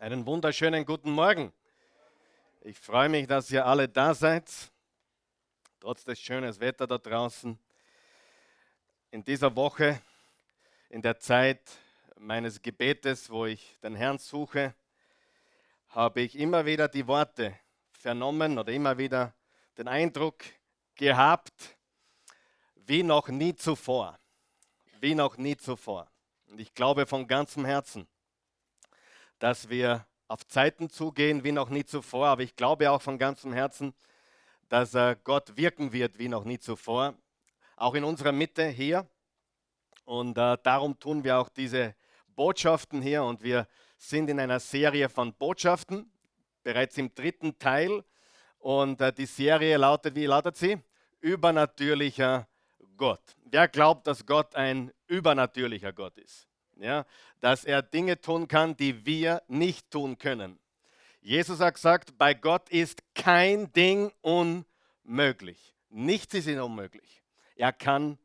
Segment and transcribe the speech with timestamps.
[0.00, 1.52] Einen wunderschönen guten Morgen.
[2.60, 4.48] Ich freue mich, dass ihr alle da seid,
[5.80, 7.58] trotz des schönen Wetter da draußen.
[9.10, 10.00] In dieser Woche,
[10.88, 11.60] in der Zeit
[12.16, 14.72] meines Gebetes, wo ich den Herrn suche,
[15.88, 17.58] habe ich immer wieder die Worte
[17.90, 19.34] vernommen oder immer wieder
[19.76, 20.44] den Eindruck
[20.94, 21.76] gehabt,
[22.76, 24.16] wie noch nie zuvor.
[25.00, 26.08] Wie noch nie zuvor.
[26.46, 28.06] Und ich glaube von ganzem Herzen,
[29.38, 32.28] dass wir auf Zeiten zugehen wie noch nie zuvor.
[32.28, 33.94] Aber ich glaube auch von ganzem Herzen,
[34.68, 37.14] dass äh, Gott wirken wird wie noch nie zuvor.
[37.76, 39.08] Auch in unserer Mitte hier.
[40.04, 41.94] Und äh, darum tun wir auch diese
[42.34, 43.22] Botschaften hier.
[43.22, 46.10] Und wir sind in einer Serie von Botschaften,
[46.62, 48.04] bereits im dritten Teil.
[48.58, 50.78] Und äh, die Serie lautet, wie lautet sie?
[51.20, 52.48] Übernatürlicher
[52.96, 53.22] Gott.
[53.44, 56.47] Wer glaubt, dass Gott ein übernatürlicher Gott ist?
[56.78, 57.04] Ja,
[57.40, 60.58] dass er Dinge tun kann, die wir nicht tun können.
[61.20, 65.74] Jesus hat gesagt, bei Gott ist kein Ding unmöglich.
[65.90, 67.22] Nichts ist ihm unmöglich.
[67.56, 68.18] Er kann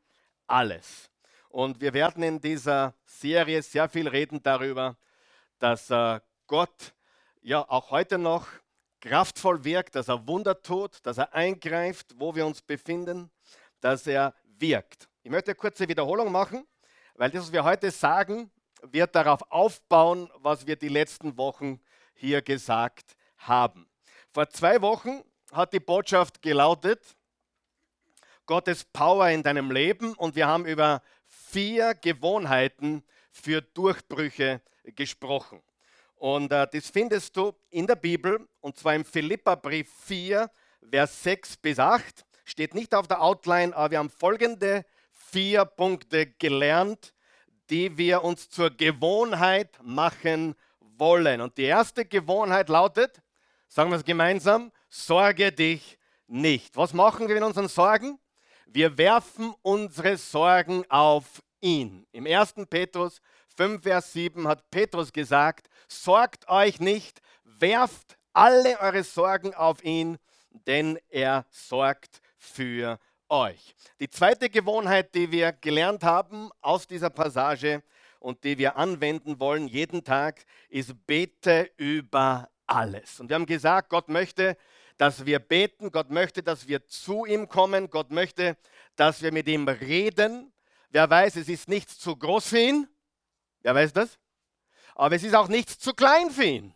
[0.48, 1.10] alles.
[1.50, 4.98] Und wir werden in dieser Serie sehr viel reden darüber,
[5.60, 6.94] dass äh, Gott
[7.42, 8.48] ja auch heute noch
[9.02, 13.30] kraftvoll wirkt, dass er Wunder tut, dass er eingreift, wo wir uns befinden,
[13.82, 15.10] dass er wirkt.
[15.24, 16.66] Ich möchte eine kurze Wiederholung machen
[17.16, 21.80] weil das, was wir heute sagen, wird darauf aufbauen, was wir die letzten Wochen
[22.14, 23.88] hier gesagt haben.
[24.32, 27.16] Vor zwei Wochen hat die Botschaft gelautet,
[28.46, 34.62] Gottes Power in deinem Leben und wir haben über vier Gewohnheiten für Durchbrüche
[34.96, 35.62] gesprochen.
[36.16, 40.50] Und äh, das findest du in der Bibel und zwar im Philipperbrief 4,
[40.90, 42.26] Vers 6 bis 8.
[42.46, 44.86] Steht nicht auf der Outline, aber wir haben folgende
[45.34, 47.12] vier Punkte gelernt,
[47.72, 51.42] die wir uns zur Gewohnheit machen wollen.
[51.42, 53.20] Und die erste Gewohnheit lautet,
[53.68, 56.78] sagen wir es gemeinsam, sorge dich nicht.
[56.78, 58.20] Was machen wir in unseren Sorgen?
[58.68, 62.06] Wir werfen unsere Sorgen auf ihn.
[62.12, 62.54] Im 1.
[62.70, 63.20] Petrus
[63.58, 70.20] 5, Vers 7 hat Petrus gesagt, sorgt euch nicht, werft alle eure Sorgen auf ihn,
[70.68, 73.13] denn er sorgt für euch.
[74.00, 77.84] Die zweite Gewohnheit, die wir gelernt haben aus dieser Passage
[78.20, 83.20] und die wir anwenden wollen jeden Tag, ist bete über alles.
[83.20, 84.58] Und wir haben gesagt, Gott möchte,
[84.98, 88.58] dass wir beten, Gott möchte, dass wir zu ihm kommen, Gott möchte,
[88.96, 90.54] dass wir mit ihm reden.
[90.90, 92.88] Wer weiß, es ist nichts zu groß für ihn.
[93.62, 94.20] Wer weiß das?
[94.96, 96.76] Aber es ist auch nichts zu klein für ihn.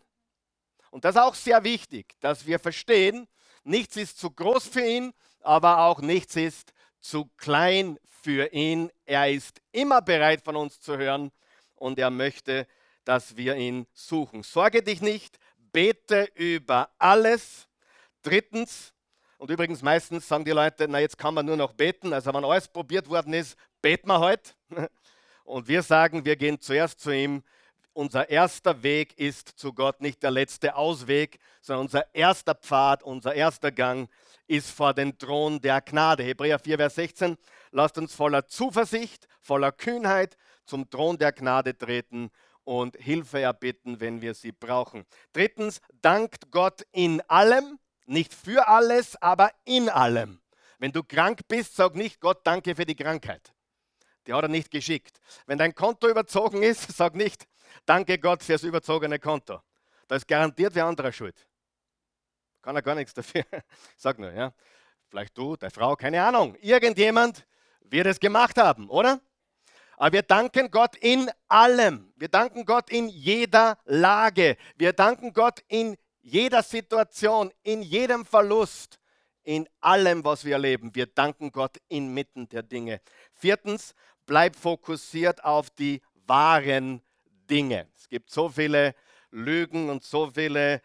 [0.90, 3.28] Und das ist auch sehr wichtig, dass wir verstehen,
[3.62, 5.12] nichts ist zu groß für ihn
[5.42, 8.90] aber auch nichts ist zu klein für ihn.
[9.04, 11.30] Er ist immer bereit von uns zu hören
[11.76, 12.66] und er möchte,
[13.04, 14.42] dass wir ihn suchen.
[14.42, 15.38] Sorge dich nicht,
[15.72, 17.68] bete über alles.
[18.22, 18.92] Drittens,
[19.38, 22.12] und übrigens meistens sagen die Leute, na jetzt kann man nur noch beten.
[22.12, 24.52] Also wenn alles probiert worden ist, beten wir heute.
[25.44, 27.42] Und wir sagen, wir gehen zuerst zu ihm.
[27.98, 33.34] Unser erster Weg ist zu Gott nicht der letzte Ausweg, sondern unser erster Pfad, unser
[33.34, 34.08] erster Gang
[34.46, 36.22] ist vor den Thron der Gnade.
[36.22, 37.36] Hebräer 4, Vers 16.
[37.72, 42.30] Lasst uns voller Zuversicht, voller Kühnheit zum Thron der Gnade treten
[42.62, 45.04] und Hilfe erbitten, wenn wir sie brauchen.
[45.32, 50.40] Drittens, dankt Gott in allem, nicht für alles, aber in allem.
[50.78, 53.52] Wenn du krank bist, sag nicht Gott danke für die Krankheit.
[54.28, 55.20] Die hat er nicht geschickt.
[55.46, 57.48] Wenn dein Konto überzogen ist, sag nicht
[57.84, 59.60] danke Gott fürs überzogene Konto.
[60.06, 61.46] Da ist garantiert wer anderer schuld.
[62.62, 63.44] Kann er gar nichts dafür.
[63.96, 64.52] Sag nur, ja.
[65.08, 66.54] Vielleicht du, deine Frau, keine Ahnung.
[66.60, 67.46] Irgendjemand
[67.80, 69.20] wird es gemacht haben, oder?
[69.96, 72.12] Aber wir danken Gott in allem.
[72.16, 74.56] Wir danken Gott in jeder Lage.
[74.76, 78.98] Wir danken Gott in jeder Situation, in jedem Verlust,
[79.42, 80.94] in allem, was wir erleben.
[80.94, 83.00] Wir danken Gott inmitten der Dinge.
[83.32, 83.94] Viertens,
[84.26, 87.02] bleib fokussiert auf die wahren
[87.48, 87.88] Dinge.
[87.96, 88.94] Es gibt so viele
[89.30, 90.80] Lügen und so viele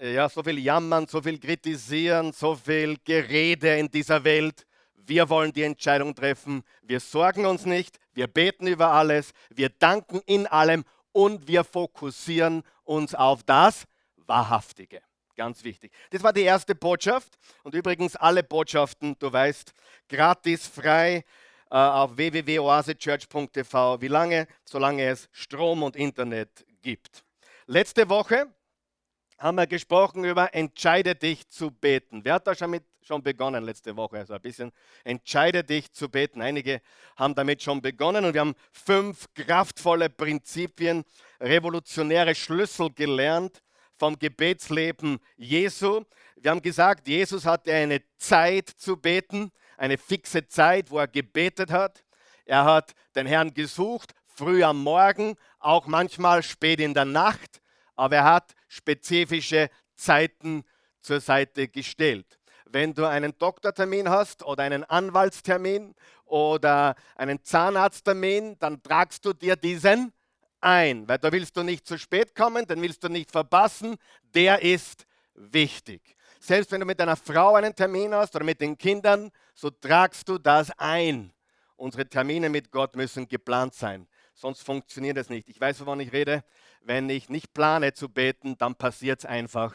[0.00, 4.64] ja, so viel jammern, so viel kritisieren, so viel Gerede in dieser Welt.
[4.94, 6.62] Wir wollen die Entscheidung treffen.
[6.82, 12.62] Wir sorgen uns nicht, wir beten über alles, wir danken in allem und wir fokussieren
[12.84, 13.84] uns auf das
[14.16, 15.00] Wahrhaftige.
[15.34, 15.92] Ganz wichtig.
[16.10, 17.38] Das war die erste Botschaft.
[17.62, 19.72] Und übrigens alle Botschaften, du weißt,
[20.08, 21.24] gratis, frei
[21.70, 24.00] äh, auf www.oasechurch.tv.
[24.00, 24.46] Wie lange?
[24.64, 27.24] Solange es Strom und Internet gibt.
[27.66, 28.46] Letzte Woche
[29.38, 32.24] haben wir gesprochen über entscheide dich zu beten.
[32.24, 34.70] Wer hat da schon mit schon begonnen letzte Woche, also ein bisschen
[35.02, 36.42] entscheide dich zu beten.
[36.42, 36.82] Einige
[37.16, 41.04] haben damit schon begonnen und wir haben fünf kraftvolle Prinzipien,
[41.40, 43.62] revolutionäre Schlüssel gelernt
[43.96, 46.04] vom Gebetsleben Jesu.
[46.36, 51.70] Wir haben gesagt, Jesus hatte eine Zeit zu beten, eine fixe Zeit, wo er gebetet
[51.70, 52.04] hat.
[52.44, 57.60] Er hat den Herrn gesucht, früh am Morgen, auch manchmal spät in der Nacht,
[57.96, 60.64] aber er hat spezifische Zeiten
[61.00, 62.38] zur Seite gestellt.
[62.66, 65.94] Wenn du einen Doktortermin hast oder einen Anwaltstermin
[66.26, 70.12] oder einen Zahnarzttermin, dann tragst du dir diesen
[70.60, 73.96] ein, weil da willst du nicht zu spät kommen, den willst du nicht verpassen,
[74.34, 76.16] der ist wichtig.
[76.40, 80.28] Selbst wenn du mit deiner Frau einen Termin hast oder mit den Kindern, so tragst
[80.28, 81.32] du das ein.
[81.76, 85.48] Unsere Termine mit Gott müssen geplant sein, sonst funktioniert es nicht.
[85.48, 86.44] Ich weiß, wovon ich rede.
[86.80, 89.74] Wenn ich nicht plane zu beten, dann passiert es einfach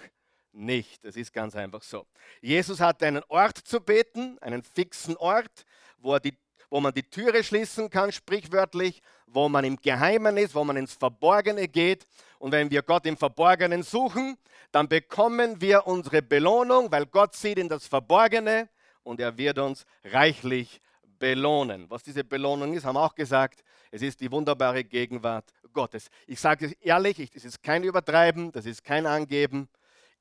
[0.53, 1.03] nicht.
[1.03, 2.05] Es ist ganz einfach so.
[2.41, 5.65] Jesus hatte einen Ort zu beten, einen fixen Ort,
[5.97, 6.37] wo, die,
[6.69, 10.93] wo man die Türe schließen kann, sprichwörtlich, wo man im Geheimen ist, wo man ins
[10.93, 12.05] Verborgene geht.
[12.39, 14.37] Und wenn wir Gott im Verborgenen suchen,
[14.71, 18.69] dann bekommen wir unsere Belohnung, weil Gott sieht in das Verborgene
[19.03, 20.81] und er wird uns reichlich
[21.19, 21.89] belohnen.
[21.89, 26.09] Was diese Belohnung ist, haben wir auch gesagt, es ist die wunderbare Gegenwart Gottes.
[26.27, 29.69] Ich sage es ehrlich, ich, das ist kein Übertreiben, das ist kein Angeben.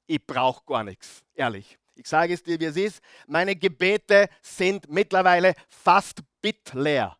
[0.07, 1.79] Ich brauche gar nichts, ehrlich.
[1.95, 3.03] Ich sage es dir, wie es ist.
[3.27, 7.17] Meine Gebete sind mittlerweile fast bittleer.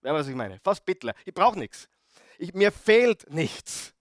[0.00, 0.58] Wer weiß, was ich meine?
[0.60, 1.14] Fast bittleer.
[1.24, 1.88] Ich brauche nichts.
[2.52, 3.94] mir fehlt nichts.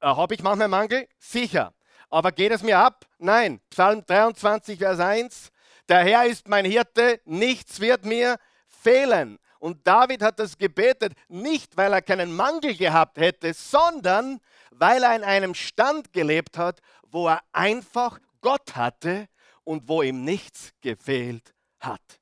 [0.00, 1.08] Äh, Habe ich manchmal Mangel?
[1.18, 1.72] Sicher.
[2.10, 3.06] Aber geht es mir ab?
[3.18, 3.60] Nein.
[3.70, 5.51] Psalm 23, Vers 1.
[5.88, 8.38] Der Herr ist mein Hirte, nichts wird mir
[8.68, 9.38] fehlen.
[9.58, 14.40] Und David hat das gebetet, nicht weil er keinen Mangel gehabt hätte, sondern
[14.70, 19.28] weil er in einem Stand gelebt hat, wo er einfach Gott hatte
[19.64, 22.20] und wo ihm nichts gefehlt hat.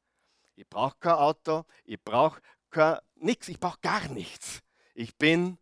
[0.54, 2.42] Ich brauche kein Auto, ich brauche
[3.14, 4.60] nichts, ich brauche gar nichts.
[4.94, 5.58] Ich bin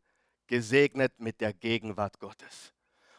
[0.48, 2.72] gesegnet mit der Gegenwart Gottes.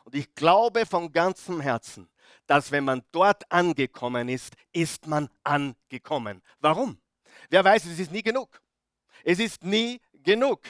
[0.03, 2.09] Und ich glaube von ganzem Herzen,
[2.47, 6.41] dass wenn man dort angekommen ist, ist man angekommen.
[6.59, 6.99] Warum?
[7.49, 8.61] Wer weiß, es ist nie genug.
[9.23, 10.61] Es ist nie genug.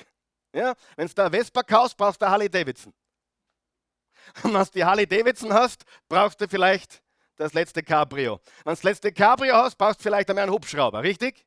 [0.53, 0.73] Ja?
[0.95, 2.93] Wenn du da Vespa kaufst, brauchst du Harley Davidson.
[4.43, 7.01] Und wenn du die Harley Davidson hast, brauchst du vielleicht
[7.35, 8.39] das letzte Cabrio.
[8.63, 11.45] Wenn du das letzte Cabrio hast, brauchst du vielleicht einmal einen Hubschrauber, richtig?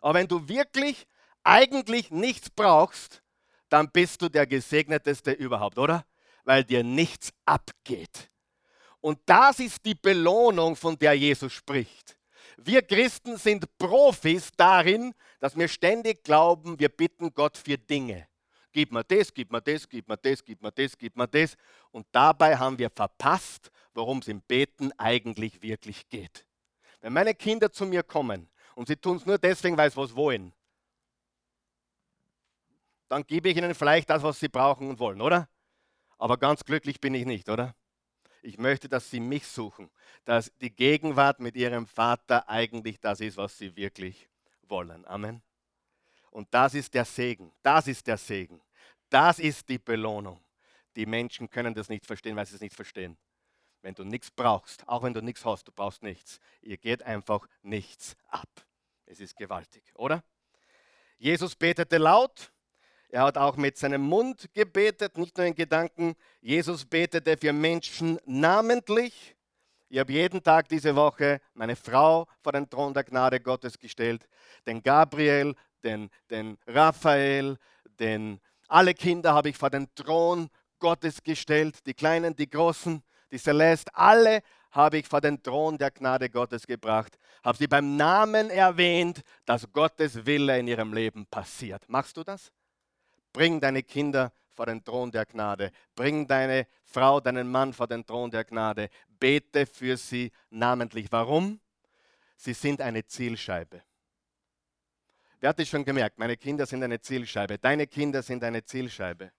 [0.00, 1.06] Aber wenn du wirklich
[1.42, 3.22] eigentlich nichts brauchst,
[3.68, 6.04] dann bist du der Gesegneteste überhaupt, oder?
[6.44, 8.30] Weil dir nichts abgeht.
[9.06, 12.18] Und das ist die Belohnung, von der Jesus spricht.
[12.56, 18.26] Wir Christen sind Profis darin, dass wir ständig glauben, wir bitten Gott für Dinge.
[18.72, 21.56] Gib mir das, gib mir das, gib mir das, gib mir das, gib mir das.
[21.92, 26.44] Und dabei haben wir verpasst, worum es im Beten eigentlich wirklich geht.
[27.00, 30.16] Wenn meine Kinder zu mir kommen und sie tun es nur deswegen, weil sie was
[30.16, 30.52] wollen,
[33.08, 35.48] dann gebe ich ihnen vielleicht das, was sie brauchen und wollen, oder?
[36.18, 37.76] Aber ganz glücklich bin ich nicht, oder?
[38.42, 39.90] Ich möchte, dass sie mich suchen,
[40.24, 44.28] dass die Gegenwart mit ihrem Vater eigentlich das ist, was sie wirklich
[44.68, 45.04] wollen.
[45.06, 45.42] Amen.
[46.30, 47.52] Und das ist der Segen.
[47.62, 48.60] Das ist der Segen.
[49.08, 50.40] Das ist die Belohnung.
[50.94, 53.16] Die Menschen können das nicht verstehen, weil sie es nicht verstehen.
[53.82, 56.40] Wenn du nichts brauchst, auch wenn du nichts hast, du brauchst nichts.
[56.60, 58.48] Ihr geht einfach nichts ab.
[59.04, 60.24] Es ist gewaltig, oder?
[61.18, 62.52] Jesus betete laut
[63.08, 66.14] er hat auch mit seinem Mund gebetet, nicht nur in Gedanken.
[66.40, 69.36] Jesus betete für Menschen namentlich.
[69.88, 74.28] Ich habe jeden Tag diese Woche meine Frau vor den Thron der Gnade Gottes gestellt,
[74.66, 77.56] den Gabriel, den, den Raphael,
[78.00, 80.48] den, alle Kinder habe ich vor den Thron
[80.80, 85.92] Gottes gestellt, die Kleinen, die Großen, die Celeste, alle habe ich vor den Thron der
[85.92, 91.88] Gnade Gottes gebracht, habe sie beim Namen erwähnt, dass Gottes Wille in ihrem Leben passiert.
[91.88, 92.52] Machst du das?
[93.36, 95.70] Bring deine Kinder vor den Thron der Gnade.
[95.94, 98.88] Bring deine Frau, deinen Mann vor den Thron der Gnade.
[99.08, 101.12] Bete für sie namentlich.
[101.12, 101.60] Warum?
[102.34, 103.82] Sie sind eine Zielscheibe.
[105.38, 106.18] Wer hat es schon gemerkt?
[106.18, 107.58] Meine Kinder sind eine Zielscheibe.
[107.58, 109.30] Deine Kinder sind eine Zielscheibe.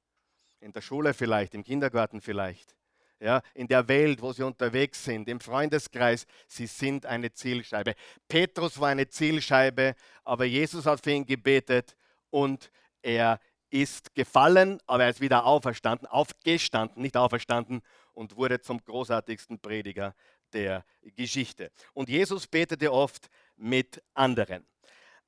[0.60, 2.76] In der Schule vielleicht, im Kindergarten vielleicht.
[3.20, 7.96] Ja, in der Welt, wo sie unterwegs sind, im Freundeskreis, sie sind eine Zielscheibe.
[8.28, 11.96] Petrus war eine Zielscheibe, aber Jesus hat für ihn gebetet
[12.30, 12.70] und
[13.02, 17.82] er ist gefallen, aber er ist wieder auferstanden, aufgestanden, nicht auferstanden
[18.14, 20.16] und wurde zum großartigsten Prediger
[20.54, 21.72] der Geschichte.
[21.94, 24.66] Und Jesus betete oft mit anderen.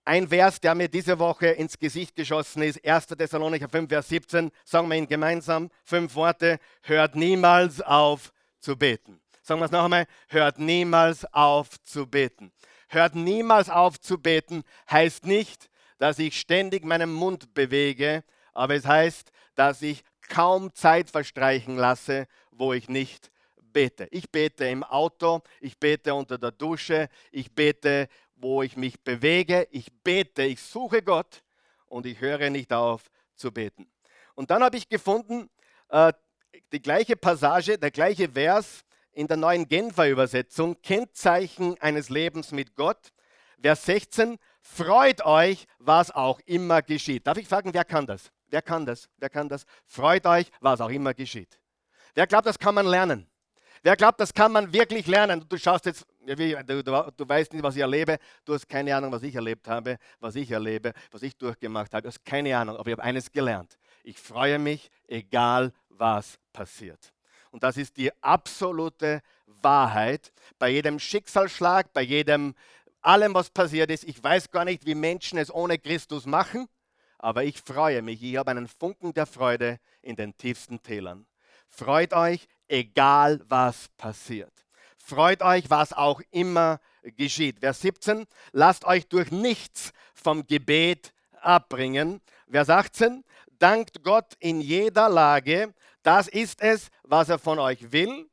[0.06, 3.08] Ein Vers, der mir diese Woche ins Gesicht geschossen ist, 1.
[3.08, 9.20] Thessalonicher 5, Vers 17, sagen wir ihn gemeinsam, fünf Worte, hört niemals auf zu beten.
[9.44, 12.52] Sagen wir es noch einmal, hört niemals auf zu beten.
[12.88, 15.69] Hört niemals auf zu beten heißt nicht,
[16.00, 22.28] dass ich ständig meinen Mund bewege, aber es heißt, dass ich kaum Zeit verstreichen lasse,
[22.52, 23.32] wo ich nicht
[23.72, 24.08] bete.
[24.12, 29.68] Ich bete im Auto, ich bete unter der Dusche, ich bete, wo ich mich bewege,
[29.72, 31.44] ich bete, ich suche Gott
[31.88, 33.92] und ich höre nicht auf zu beten.
[34.36, 35.50] Und dann habe ich gefunden,
[35.90, 36.14] äh,
[36.72, 42.76] die gleiche Passage, der gleiche Vers in der neuen Genfer Übersetzung, Kennzeichen eines Lebens mit
[42.76, 43.12] Gott.
[43.62, 44.38] Vers 16,
[44.70, 47.26] freut euch, was auch immer geschieht.
[47.26, 48.32] Darf ich fragen, wer kann das?
[48.50, 49.10] Wer kann das?
[49.18, 49.66] Wer kann das?
[49.86, 51.60] Freut euch, was auch immer geschieht.
[52.16, 53.28] Wer glaubt, das kann man lernen?
[53.82, 55.46] Wer glaubt, das kann man wirklich lernen?
[55.48, 58.18] Du schaust jetzt, du, du, du, weißt nicht, was ich erlebe.
[58.44, 62.04] Du hast keine Ahnung, was ich erlebt habe, was ich erlebe, was ich durchgemacht habe.
[62.04, 63.78] Du hast keine Ahnung, aber ich habe eines gelernt.
[64.04, 67.14] Ich freue mich, egal was passiert.
[67.52, 69.22] Und das ist die absolute
[69.62, 70.32] Wahrheit.
[70.58, 72.56] Bei jedem Schicksalsschlag, bei jedem,
[73.02, 74.04] allem, was passiert ist.
[74.04, 76.68] Ich weiß gar nicht, wie Menschen es ohne Christus machen,
[77.18, 78.22] aber ich freue mich.
[78.24, 81.26] Ich habe einen Funken der Freude in den tiefsten Tälern.
[81.68, 84.54] Freut euch, egal was passiert.
[84.98, 87.60] Freut euch, was auch immer geschieht.
[87.60, 92.22] Vers 17, lasst euch durch nichts vom Gebet abbringen.
[92.50, 93.24] Vers 18,
[93.58, 95.74] dankt Gott in jeder Lage.
[96.04, 98.30] Das ist es, was er von euch will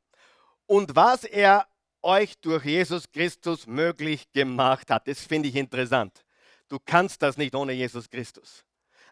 [0.65, 1.67] und was er
[2.07, 5.07] euch durch Jesus Christus möglich gemacht hat.
[5.07, 6.23] Das finde ich interessant.
[6.69, 8.65] Du kannst das nicht ohne Jesus Christus.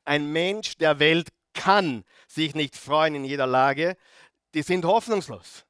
[0.06, 3.98] Ein Mensch der Welt kann sich nicht freuen in jeder Lage,
[4.54, 5.66] die sind hoffnungslos.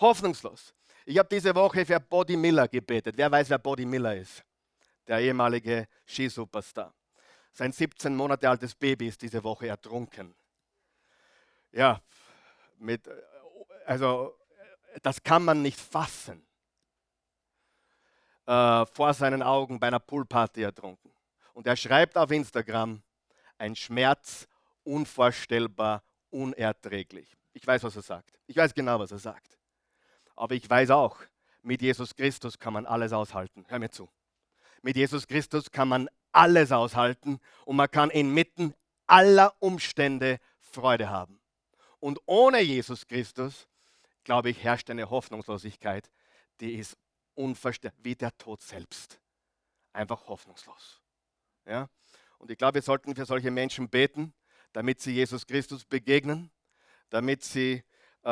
[0.00, 0.74] Hoffnungslos.
[1.04, 3.16] Ich habe diese Woche für Body Miller gebetet.
[3.18, 4.42] Wer weiß, wer Body Miller ist?
[5.06, 6.94] Der ehemalige Skisuperstar.
[7.52, 10.34] Sein 17 Monate altes Baby ist diese Woche ertrunken.
[11.72, 12.00] Ja,
[12.78, 13.08] mit,
[13.84, 14.38] also
[15.02, 16.46] das kann man nicht fassen.
[18.46, 21.12] Äh, vor seinen Augen bei einer Poolparty ertrunken.
[21.52, 23.02] Und er schreibt auf Instagram,
[23.58, 24.48] ein Schmerz
[24.82, 27.36] unvorstellbar, unerträglich.
[27.52, 28.38] Ich weiß, was er sagt.
[28.46, 29.58] Ich weiß genau, was er sagt.
[30.34, 31.18] Aber ich weiß auch,
[31.62, 33.64] mit Jesus Christus kann man alles aushalten.
[33.68, 34.08] Hör mir zu.
[34.82, 38.74] Mit Jesus Christus kann man alles aushalten und man kann inmitten
[39.06, 41.40] aller Umstände Freude haben.
[42.00, 43.68] Und ohne Jesus Christus,
[44.24, 46.10] glaube ich, herrscht eine Hoffnungslosigkeit,
[46.60, 46.96] die ist
[47.34, 49.20] unverständlich, wie der Tod selbst.
[49.92, 51.00] Einfach hoffnungslos.
[51.66, 51.88] Ja?
[52.38, 54.34] Und ich glaube, wir sollten für solche Menschen beten,
[54.72, 56.50] damit sie Jesus Christus begegnen
[57.12, 57.84] damit sie
[58.24, 58.30] äh,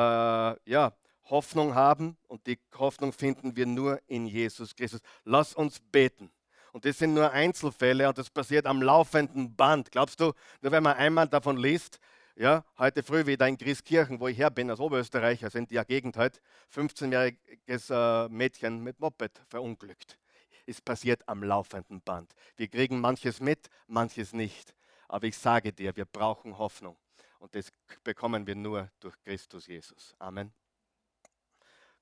[0.71, 0.93] ja,
[1.25, 5.01] Hoffnung haben und die Hoffnung finden wir nur in Jesus Christus.
[5.25, 6.33] Lass uns beten.
[6.73, 9.91] Und das sind nur Einzelfälle und das passiert am laufenden Band.
[9.91, 11.99] Glaubst du, nur wenn man einmal davon liest,
[12.41, 15.85] ja, heute früh wieder in Grieskirchen, wo ich her bin, als Oberösterreicher, also in der
[15.85, 16.41] Gegend heute,
[16.75, 20.19] 15-jähriges äh, Mädchen mit Moped verunglückt.
[20.65, 22.33] Es passiert am laufenden Band.
[22.57, 24.75] Wir kriegen manches mit, manches nicht.
[25.07, 26.97] Aber ich sage dir, wir brauchen Hoffnung.
[27.41, 27.69] Und das
[28.05, 30.15] bekommen wir nur durch Christus Jesus.
[30.19, 30.51] Amen.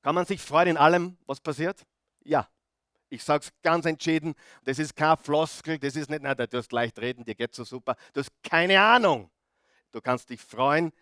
[0.02, 1.85] Kann man sich freuen in allem, was passiert?
[2.23, 2.49] Ja.
[3.09, 6.71] Ich sage es ganz entschieden, das ist kein Floskel, das ist nicht, na, du hast
[6.71, 7.97] leicht reden, dir geht so super.
[8.12, 9.30] Du hast keine Ahnung.
[9.92, 10.92] Du kannst dich freuen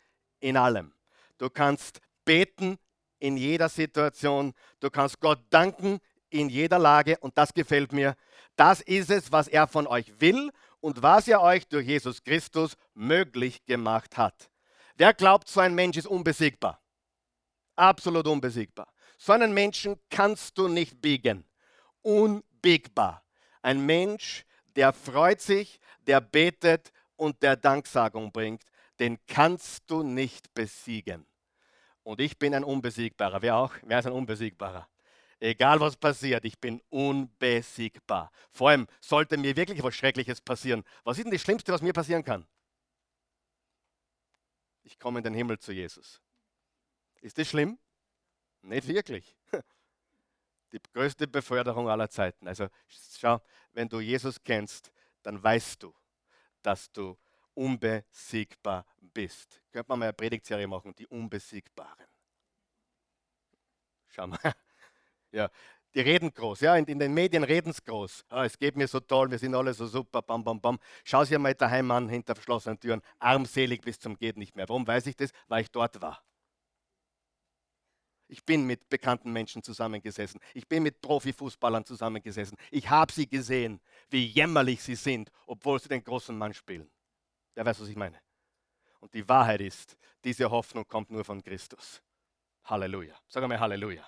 [0.41, 0.93] in allem.
[1.39, 2.79] Du kannst beten
[3.19, 4.53] in jeder Situation.
[4.81, 6.01] Du kannst Gott danken
[6.31, 8.17] in jeder Lage und das gefällt mir.
[8.57, 10.51] Das ist es, was er von euch will
[10.81, 14.51] und was er euch durch Jesus Christus möglich gemacht hat.
[14.97, 16.81] Wer glaubt, so ein Mensch ist unbesiegbar?
[17.77, 18.89] Absolut unbesiegbar.
[19.19, 21.45] So einen Menschen kannst du nicht biegen.
[22.03, 23.23] Unbiegbar.
[23.63, 28.63] Ein Mensch, der freut sich, der betet und der Danksagung bringt,
[28.99, 31.27] den kannst du nicht besiegen.
[32.03, 33.43] Und ich bin ein Unbesiegbarer.
[33.43, 33.75] Wer auch?
[33.83, 34.89] Wer ist ein Unbesiegbarer?
[35.39, 38.31] Egal was passiert, ich bin unbesiegbar.
[38.51, 40.83] Vor allem sollte mir wirklich was Schreckliches passieren.
[41.05, 42.47] Was ist denn das Schlimmste, was mir passieren kann?
[44.83, 46.23] Ich komme in den Himmel zu Jesus.
[47.21, 47.79] Ist das schlimm?
[48.63, 49.37] Nicht wirklich.
[50.73, 52.49] Die größte Beförderung aller Zeiten.
[52.49, 52.69] Also
[53.19, 54.91] schau, wenn du Jesus kennst,
[55.23, 55.95] dann weißt du,
[56.63, 57.19] dass du
[57.57, 59.63] unbesiegbar bist.
[59.73, 62.07] Könnte man mal eine Predigtserie machen, die Unbesiegbaren.
[64.09, 64.39] Schau mal.
[65.33, 65.51] Ja,
[65.95, 68.25] die reden groß, ja, in, in den Medien reden es groß.
[68.29, 70.79] Ah, es geht mir so toll, wir sind alle so super, bam, bam, bam.
[71.05, 74.69] Schau sie mal daheim an, hinter verschlossenen Türen, armselig bis zum geht nicht mehr.
[74.69, 75.31] Warum weiß ich das?
[75.49, 76.23] Weil ich dort war.
[78.29, 80.41] Ich bin mit bekannten Menschen zusammengesessen.
[80.53, 82.59] Ich bin mit Profifußballern zusammengesessen.
[82.71, 86.91] Ich habe sie gesehen, wie jämmerlich sie sind, obwohl sie den großen Mann spielen.
[87.57, 88.21] Wer weiß, was ich meine?
[89.01, 92.03] Und die Wahrheit ist, diese Hoffnung kommt nur von Christus.
[92.65, 93.15] Halleluja.
[93.29, 94.07] Sag einmal Halleluja.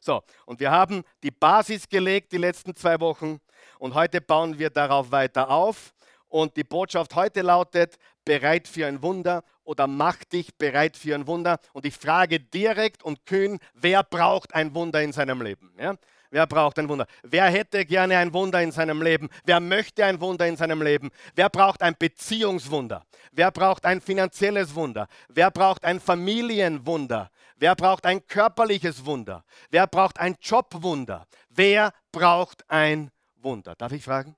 [0.00, 3.40] So, und wir haben die Basis gelegt die letzten zwei Wochen
[3.78, 5.94] und heute bauen wir darauf weiter auf.
[6.28, 11.28] Und die Botschaft heute lautet, bereit für ein Wunder oder mach dich bereit für ein
[11.28, 11.60] Wunder.
[11.72, 15.72] Und ich frage direkt und kühn, wer braucht ein Wunder in seinem Leben?
[15.78, 15.94] Ja?
[16.30, 17.06] Wer braucht ein Wunder?
[17.22, 19.28] Wer hätte gerne ein Wunder in seinem Leben?
[19.44, 21.10] Wer möchte ein Wunder in seinem Leben?
[21.34, 23.04] Wer braucht ein Beziehungswunder?
[23.32, 25.08] Wer braucht ein finanzielles Wunder?
[25.28, 27.30] Wer braucht ein Familienwunder?
[27.56, 29.44] Wer braucht ein körperliches Wunder?
[29.70, 31.26] Wer braucht ein Jobwunder?
[31.48, 33.74] Wer braucht ein Wunder?
[33.74, 34.36] Darf ich fragen?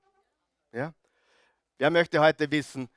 [0.71, 0.93] Ja?
[1.77, 2.89] Wer möchte heute wissen,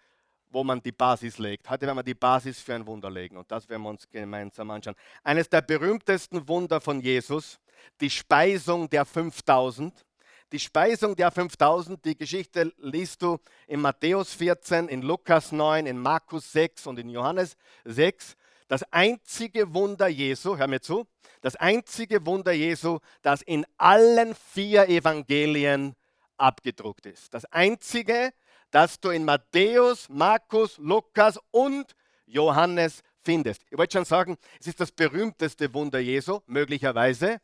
[0.51, 1.69] wo man die Basis legt?
[1.69, 4.71] Heute werden wir die Basis für ein Wunder legen und das werden wir uns gemeinsam
[4.71, 4.97] anschauen.
[5.25, 7.59] Eines der berühmtesten Wunder von Jesus
[8.01, 10.05] die Speisung der 5000.
[10.53, 15.99] Die Speisung der 5000, die Geschichte liest du in Matthäus 14, in Lukas 9, in
[15.99, 18.37] Markus 6 und in Johannes 6.
[18.69, 21.07] Das einzige Wunder Jesu, hör mir zu,
[21.41, 25.97] das einzige Wunder Jesu, das in allen vier Evangelien
[26.37, 27.33] abgedruckt ist.
[27.35, 28.33] Das einzige,
[28.71, 31.95] das du in Matthäus, Markus, Lukas und
[32.27, 33.63] Johannes findest.
[33.71, 37.41] Ich wollte schon sagen, es ist das berühmteste Wunder Jesu, möglicherweise.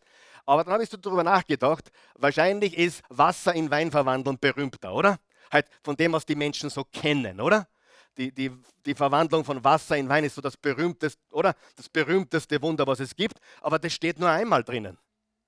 [0.48, 5.18] Aber dann habe ich so darüber nachgedacht, wahrscheinlich ist Wasser in Wein verwandeln berühmter, oder?
[5.52, 7.68] Halt von dem, was die Menschen so kennen, oder?
[8.16, 8.50] Die, die,
[8.86, 11.54] die Verwandlung von Wasser in Wein ist so das berühmteste, oder?
[11.76, 13.38] Das berühmteste Wunder, was es gibt.
[13.60, 14.96] Aber das steht nur einmal drinnen.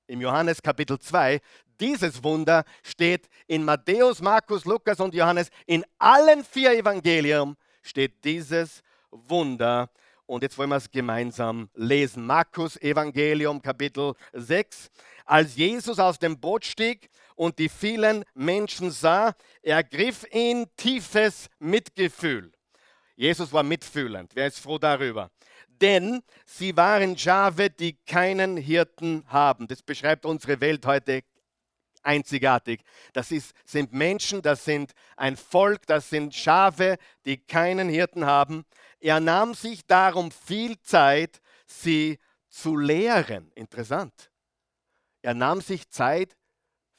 [0.07, 1.41] Im Johannes Kapitel 2.
[1.81, 5.49] Dieses Wunder steht in Matthäus, Markus, Lukas und Johannes.
[5.65, 9.89] In allen vier Evangelien steht dieses Wunder
[10.31, 12.25] und jetzt wollen wir es gemeinsam lesen.
[12.25, 14.89] Markus Evangelium Kapitel 6.
[15.25, 22.53] Als Jesus aus dem Boot stieg und die vielen Menschen sah, ergriff ihn tiefes Mitgefühl.
[23.17, 24.31] Jesus war mitfühlend.
[24.35, 25.31] Wer ist froh darüber?
[25.67, 29.67] Denn sie waren Schafe, die keinen Hirten haben.
[29.67, 31.23] Das beschreibt unsere Welt heute
[32.03, 32.83] einzigartig.
[33.13, 38.65] Das ist, sind Menschen, das sind ein Volk, das sind Schafe, die keinen Hirten haben.
[39.01, 43.51] Er nahm sich darum viel Zeit, sie zu lehren.
[43.55, 44.31] Interessant.
[45.23, 46.37] Er nahm sich Zeit,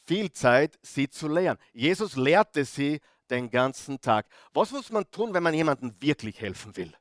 [0.06, 1.58] viel Zeit, sie zu lehren.
[1.74, 4.28] Jesus lehrte sie den ganzen Tag.
[4.54, 6.94] Was muss man tun, wenn man jemandem wirklich helfen will?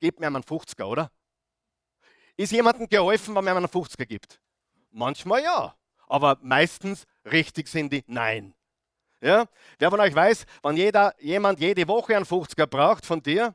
[0.00, 1.10] Gebt mir einen 50er, oder?
[2.36, 4.40] Ist jemandem geholfen, wenn man einen 50er gibt?
[4.90, 5.74] Manchmal ja
[6.12, 8.54] aber meistens richtig sind die Nein.
[9.22, 9.46] Ja?
[9.78, 13.54] Wer von euch weiß, wenn jeder, jemand jede Woche einen 50er braucht von dir,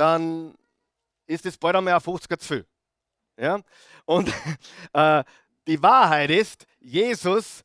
[0.00, 0.54] dann
[1.26, 2.66] ist es bald einmal ein 50er zu viel.
[3.36, 3.60] Ja?
[4.06, 4.32] Und
[4.94, 5.22] äh,
[5.66, 7.60] die Wahrheit ist, Jesus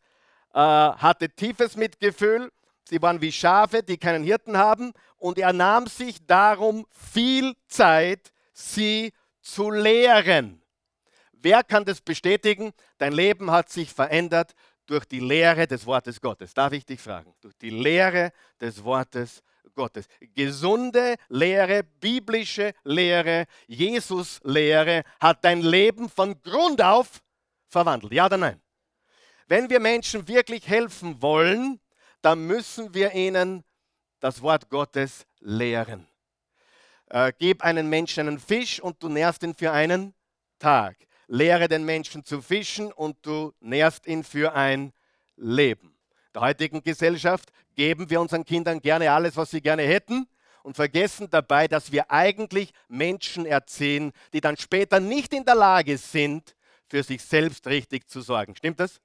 [0.53, 2.51] äh, hatte tiefes Mitgefühl.
[2.87, 4.91] Sie waren wie Schafe, die keinen Hirten haben.
[5.17, 10.61] Und er nahm sich darum viel Zeit, sie zu lehren.
[11.31, 12.73] Wer kann das bestätigen?
[12.97, 14.53] Dein Leben hat sich verändert
[14.87, 16.53] durch die Lehre des Wortes Gottes.
[16.53, 17.33] Darf ich dich fragen?
[17.41, 19.54] Durch die Lehre des Wortes Gottes.
[20.33, 27.21] Gesunde Lehre, biblische Lehre, Jesus-Lehre hat dein Leben von Grund auf
[27.67, 28.13] verwandelt.
[28.13, 28.61] Ja oder nein?
[29.47, 31.79] Wenn wir Menschen wirklich helfen wollen,
[32.21, 33.63] dann müssen wir ihnen
[34.19, 36.07] das Wort Gottes lehren.
[37.09, 40.15] Äh, gib einem Menschen einen Fisch und du nährst ihn für einen
[40.57, 40.95] Tag
[41.27, 44.93] lehre den Menschen zu fischen und du nährst ihn für ein
[45.35, 45.94] Leben.
[46.35, 50.27] Der heutigen Gesellschaft geben wir unseren Kindern gerne alles, was sie gerne hätten
[50.63, 55.97] und vergessen dabei, dass wir eigentlich Menschen erziehen, die dann später nicht in der Lage
[55.97, 56.53] sind,
[56.87, 58.53] für sich selbst richtig zu sorgen.
[58.53, 58.99] Stimmt das?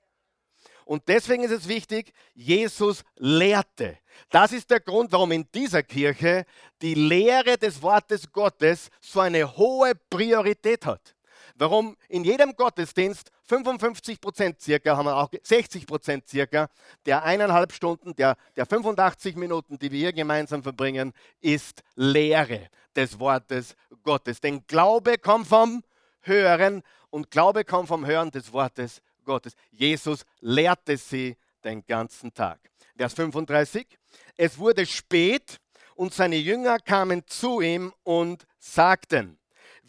[0.85, 3.97] Und deswegen ist es wichtig, Jesus lehrte.
[4.31, 6.45] Das ist der Grund, warum in dieser Kirche
[6.83, 11.14] die Lehre des Wortes Gottes so eine hohe Priorität hat.
[11.61, 16.70] Warum in jedem Gottesdienst 55 Prozent circa, haben wir auch 60 Prozent circa,
[17.05, 23.18] der eineinhalb Stunden, der, der 85 Minuten, die wir hier gemeinsam verbringen, ist Lehre des
[23.18, 24.40] Wortes Gottes.
[24.40, 25.83] Denn Glaube kommt vom
[26.23, 29.53] Hören und Glaube kommt vom Hören des Wortes Gottes.
[29.70, 32.59] Jesus lehrte sie den ganzen Tag.
[32.96, 33.87] Vers 35.
[34.35, 35.59] Es wurde spät
[35.94, 39.39] und seine Jünger kamen zu ihm und sagten,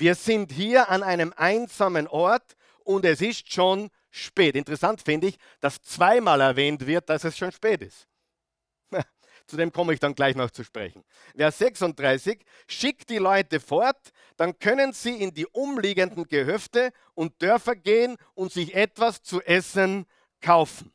[0.02, 4.56] wir sind hier an einem einsamen Ort und es ist schon spät.
[4.56, 8.08] Interessant finde ich, dass zweimal erwähnt wird, dass es schon spät ist.
[9.46, 11.04] Zu dem komme ich dann gleich noch zu sprechen.
[11.36, 17.76] Vers 36, schickt die Leute fort, dann können sie in die umliegenden Gehöfte und Dörfer
[17.76, 20.08] gehen und sich etwas zu essen
[20.42, 20.92] kaufen.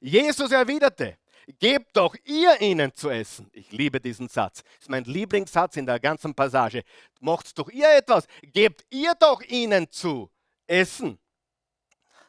[0.00, 1.16] Jesus erwiderte,
[1.58, 3.50] gebt doch ihr ihnen zu essen.
[3.52, 4.62] Ich liebe diesen Satz.
[4.62, 6.82] Das ist mein Lieblingssatz in der ganzen Passage.
[7.20, 8.26] Macht's doch ihr etwas.
[8.42, 10.30] Gebt ihr doch ihnen zu
[10.66, 11.18] essen.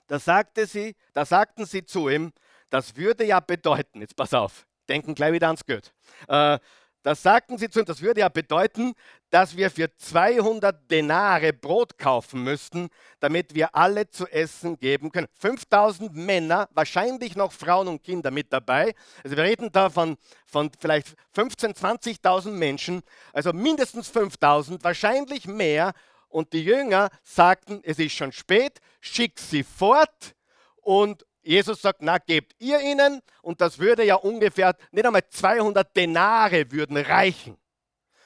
[0.07, 2.33] Da, sagte sie, da sagten sie zu ihm,
[2.69, 5.93] das würde ja bedeuten, jetzt pass auf, denken gleich wieder ans Geld.
[6.27, 6.59] Äh,
[7.03, 8.93] das sagten sie zu ihm, das würde ja bedeuten,
[9.31, 15.27] dass wir für 200 Denare Brot kaufen müssten, damit wir alle zu essen geben können.
[15.39, 18.93] 5000 Männer, wahrscheinlich noch Frauen und Kinder mit dabei.
[19.23, 23.01] Also wir reden da von, von vielleicht 15.000, 20.000 Menschen,
[23.33, 25.93] also mindestens 5000, wahrscheinlich mehr.
[26.27, 30.35] Und die Jünger sagten, es ist schon spät, schick sie fort
[30.81, 35.95] und Jesus sagt, na, gebt ihr ihnen und das würde ja ungefähr, nicht einmal 200
[35.95, 37.57] Denare würden reichen.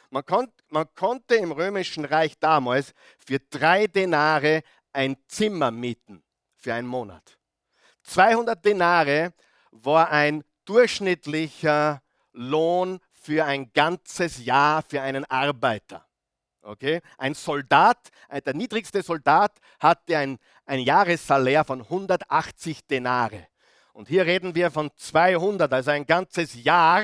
[0.10, 6.24] Man, konnt, man konnte im römischen Reich damals für drei Denare ein Zimmer mieten
[6.56, 7.38] für einen Monat.
[8.04, 9.34] 200 Denare
[9.72, 12.02] war ein durchschnittlicher
[12.34, 16.06] Lohn für ein ganzes Jahr für einen Arbeiter.
[16.66, 17.02] Okay?
[17.18, 23.48] Ein Soldat, äh, der niedrigste Soldat hatte ein, ein Jahressalär von 180 Denare.
[23.94, 27.04] Und hier reden wir von 200, also ein ganzes Jahr,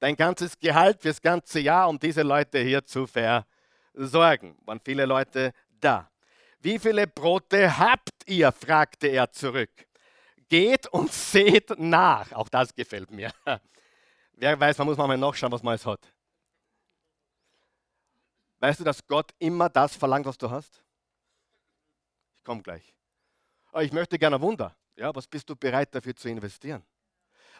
[0.00, 4.56] dein ganzes Gehalt fürs ganze Jahr, um diese Leute hier zu versorgen.
[4.64, 6.10] Waren viele Leute da.
[6.60, 8.50] Wie viele Brote habt ihr?
[8.50, 9.70] fragte er zurück.
[10.48, 12.32] Geht und seht nach.
[12.32, 13.30] Auch das gefällt mir.
[14.32, 16.00] Wer weiß, man muss mal nachschauen, was man alles hat.
[18.60, 20.82] Weißt du, dass Gott immer das verlangt, was du hast?
[22.38, 22.94] Ich komme gleich.
[23.70, 24.76] Aber ich möchte gerne ein Wunder.
[24.96, 26.84] Ja, was bist du bereit dafür zu investieren?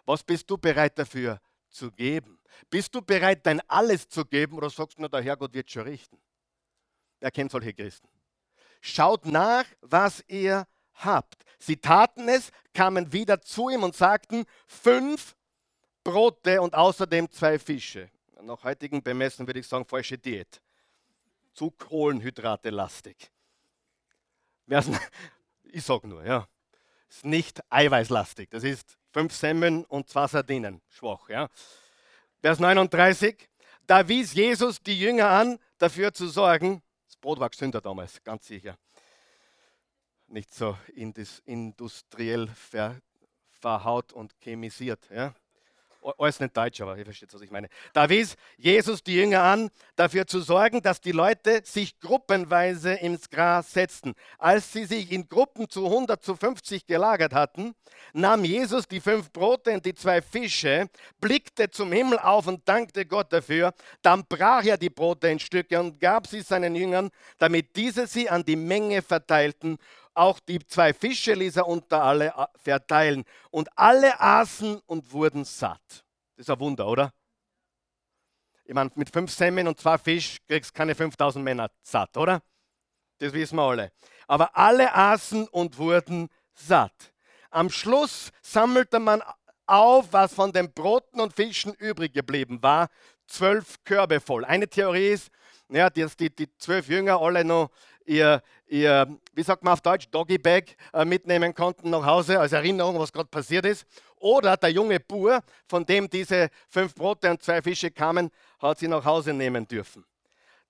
[0.04, 2.40] Was bist du bereit dafür zu geben?
[2.68, 5.82] Bist du bereit, dein Alles zu geben oder sagst du nur, der Herrgott wird schon
[5.82, 6.18] richten?
[7.20, 8.08] Wer kennt solche Christen?
[8.80, 11.44] Schaut nach, was ihr habt.
[11.58, 15.36] Sie taten es, kamen wieder zu ihm und sagten, fünf
[16.02, 18.10] Brote und außerdem zwei Fische.
[18.40, 20.60] Nach heutigen Bemessen würde ich sagen, falsche Diät
[21.58, 23.32] zu Kohlenhydrate lastig.
[25.70, 26.48] Ich sage nur, ja.
[27.10, 28.48] Ist nicht eiweißlastig.
[28.48, 30.80] Das ist fünf Semmeln und zwei Sardinen.
[30.88, 31.50] Schwach, ja.
[32.40, 33.50] Vers 39.
[33.86, 38.46] Da wies Jesus die Jünger an, dafür zu sorgen, das Brot war gesünder damals, ganz
[38.46, 38.78] sicher.
[40.26, 40.78] Nicht so
[41.44, 43.02] industriell ver,
[43.50, 45.06] verhaut und chemisiert.
[45.10, 45.34] Ja
[46.18, 47.68] alles nicht Deutsch, aber ihr versteht, was ich meine.
[47.92, 53.30] Da wies Jesus die Jünger an, dafür zu sorgen, dass die Leute sich gruppenweise ins
[53.30, 54.14] Gras setzten.
[54.38, 57.74] Als sie sich in Gruppen zu 100, zu 50 gelagert hatten,
[58.12, 60.88] nahm Jesus die fünf Brote und die zwei Fische,
[61.20, 63.74] blickte zum Himmel auf und dankte Gott dafür.
[64.02, 68.28] Dann brach er die Brote in Stücke und gab sie seinen Jüngern, damit diese sie
[68.30, 69.78] an die Menge verteilten
[70.18, 73.24] auch die zwei Fische ließ er unter alle äh, verteilen.
[73.50, 76.04] Und alle aßen und wurden satt.
[76.36, 77.12] Das ist ein Wunder, oder?
[78.64, 82.42] Ich meine, mit fünf Semmeln und zwei Fisch kriegst du keine 5000 Männer satt, oder?
[83.18, 83.92] Das wissen wir alle.
[84.26, 87.14] Aber alle aßen und wurden satt.
[87.50, 89.22] Am Schluss sammelte man
[89.66, 92.88] auf, was von den Broten und Fischen übrig geblieben war.
[93.26, 94.44] Zwölf Körbe voll.
[94.44, 95.30] Eine Theorie ist,
[95.70, 97.70] ja, dass die, die zwölf Jünger alle noch
[98.08, 102.52] ihr, ihr, wie sagt man auf Deutsch, Doggy Bag äh, mitnehmen konnten nach Hause als
[102.52, 103.86] Erinnerung, was gerade passiert ist.
[104.16, 108.88] Oder der junge Bur, von dem diese fünf Brote und zwei Fische kamen, hat sie
[108.88, 110.04] nach Hause nehmen dürfen.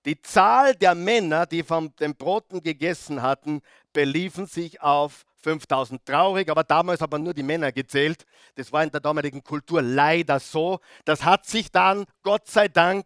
[0.05, 6.05] Die Zahl der Männer, die von den Broten gegessen hatten, beliefen sich auf 5000.
[6.05, 8.25] Traurig, aber damals hat man nur die Männer gezählt.
[8.55, 10.79] Das war in der damaligen Kultur leider so.
[11.05, 13.05] Das hat sich dann, Gott sei Dank,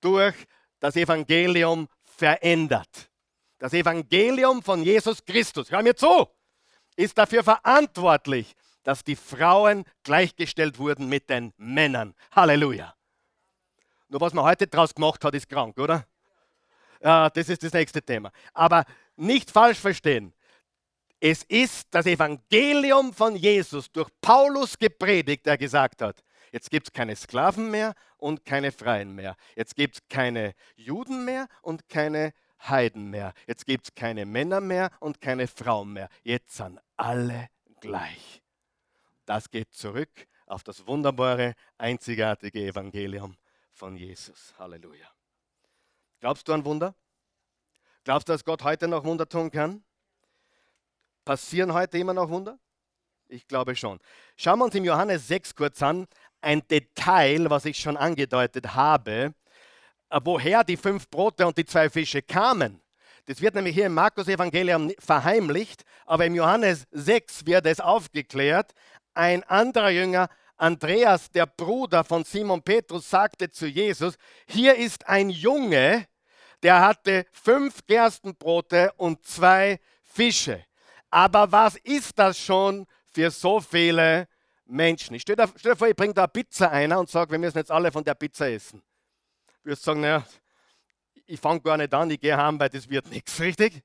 [0.00, 0.34] durch
[0.80, 3.11] das Evangelium verändert.
[3.62, 6.26] Das Evangelium von Jesus Christus, hör mir zu,
[6.96, 12.12] ist dafür verantwortlich, dass die Frauen gleichgestellt wurden mit den Männern.
[12.32, 12.92] Halleluja.
[14.08, 16.04] Nur was man heute draus gemacht hat, ist krank, oder?
[17.00, 18.32] Ja, das ist das nächste Thema.
[18.52, 20.34] Aber nicht falsch verstehen.
[21.20, 26.92] Es ist das Evangelium von Jesus durch Paulus gepredigt, der gesagt hat, jetzt gibt es
[26.92, 29.36] keine Sklaven mehr und keine Freien mehr.
[29.54, 32.32] Jetzt gibt es keine Juden mehr und keine
[32.68, 33.32] Heiden mehr.
[33.46, 36.08] Jetzt gibt es keine Männer mehr und keine Frauen mehr.
[36.22, 37.48] Jetzt sind alle
[37.80, 38.42] gleich.
[39.26, 40.10] Das geht zurück
[40.46, 43.36] auf das wunderbare, einzigartige Evangelium
[43.72, 44.54] von Jesus.
[44.58, 45.06] Halleluja.
[46.20, 46.94] Glaubst du an Wunder?
[48.04, 49.82] Glaubst du, dass Gott heute noch Wunder tun kann?
[51.24, 52.58] Passieren heute immer noch Wunder?
[53.28, 53.98] Ich glaube schon.
[54.36, 56.06] Schauen wir uns im Johannes 6 kurz an,
[56.40, 59.34] ein Detail, was ich schon angedeutet habe,
[60.22, 62.80] woher die fünf Brote und die zwei Fische kamen.
[63.26, 68.72] Das wird nämlich hier im Markus-Evangelium verheimlicht, aber im Johannes 6 wird es aufgeklärt.
[69.14, 75.30] Ein anderer Jünger, Andreas, der Bruder von Simon Petrus, sagte zu Jesus: Hier ist ein
[75.30, 76.06] Junge,
[76.62, 80.64] der hatte fünf Gerstenbrote und zwei Fische.
[81.10, 84.26] Aber was ist das schon für so viele
[84.64, 85.14] Menschen?
[85.14, 87.92] Ich stell dir, vor, ich bringe da Pizza einer und sage, wir müssen jetzt alle
[87.92, 88.82] von der Pizza essen.
[89.64, 90.24] Wirst sagen, naja,
[91.26, 93.82] ich fange gar nicht an, ich gehe heim, weil das wird nichts, richtig?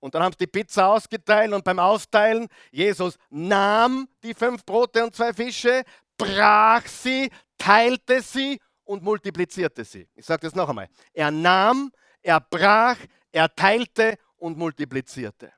[0.00, 5.04] Und dann haben sie die Pizza ausgeteilt und beim Austeilen, Jesus nahm die fünf Brote
[5.04, 5.82] und zwei Fische,
[6.16, 10.08] brach sie, teilte sie und multiplizierte sie.
[10.14, 10.88] Ich sage das noch einmal.
[11.12, 11.90] Er nahm,
[12.22, 12.96] er brach,
[13.32, 15.52] er teilte und multiplizierte.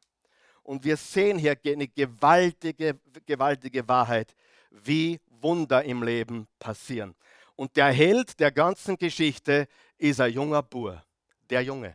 [0.62, 4.34] Und wir sehen hier eine gewaltige, gewaltige Wahrheit,
[4.70, 7.14] wie Wunder im Leben passieren.
[7.60, 9.68] Und der Held der ganzen Geschichte
[9.98, 11.04] ist ein junger Bur.
[11.50, 11.94] Der Junge.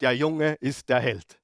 [0.00, 1.40] Der Junge ist der Held.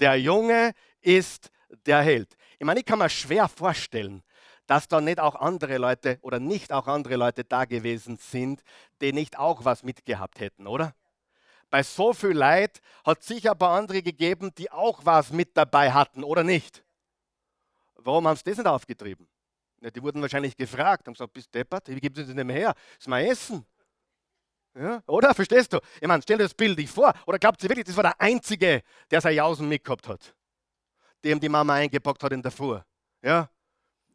[0.00, 1.50] Der Junge ist
[1.84, 2.34] der Held.
[2.58, 4.22] Ich meine, ich kann mir schwer vorstellen,
[4.66, 8.62] dass da nicht auch andere Leute oder nicht auch andere Leute da gewesen sind,
[9.02, 10.94] die nicht auch was mitgehabt hätten, oder?
[11.68, 15.54] Bei so viel Leid hat es sicher ein paar andere gegeben, die auch was mit
[15.54, 16.82] dabei hatten, oder nicht?
[17.96, 19.28] Warum haben sie das nicht aufgetrieben?
[19.80, 21.88] Ja, die wurden wahrscheinlich gefragt und gesagt, bist deppert?
[21.88, 22.74] Wie gibt es das mehr her?
[22.74, 23.64] Das ist mein Essen.
[24.74, 25.34] Ja, oder?
[25.34, 25.80] Verstehst du?
[26.00, 27.12] Ich meine, stell dir das Bild nicht vor.
[27.26, 30.34] Oder glaubt ihr wirklich, das war der Einzige, der seine Jausen mitgehabt hat?
[31.24, 32.84] Dem die Mama eingepackt hat in der Fuhr.
[33.22, 33.50] Ja?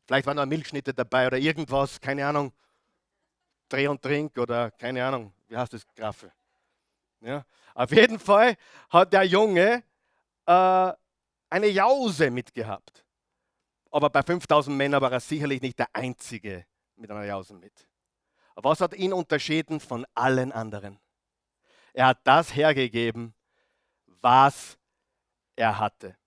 [0.06, 2.54] Vielleicht waren noch Milchschnitte dabei oder irgendwas, keine Ahnung.
[3.70, 6.32] Dreh und Trink oder keine Ahnung, wie heißt das, Graffe?
[7.22, 7.46] Ja?
[7.74, 8.56] Auf jeden Fall
[8.90, 9.84] hat der Junge
[10.46, 10.92] äh,
[11.50, 13.03] eine Jause mitgehabt.
[13.94, 17.88] Aber bei 5000 Männern war er sicherlich nicht der Einzige mit einer Jause mit.
[18.56, 21.00] Was hat ihn unterschieden von allen anderen?
[21.94, 23.36] Er hat das hergegeben,
[24.08, 24.80] was
[25.56, 26.18] er hatte.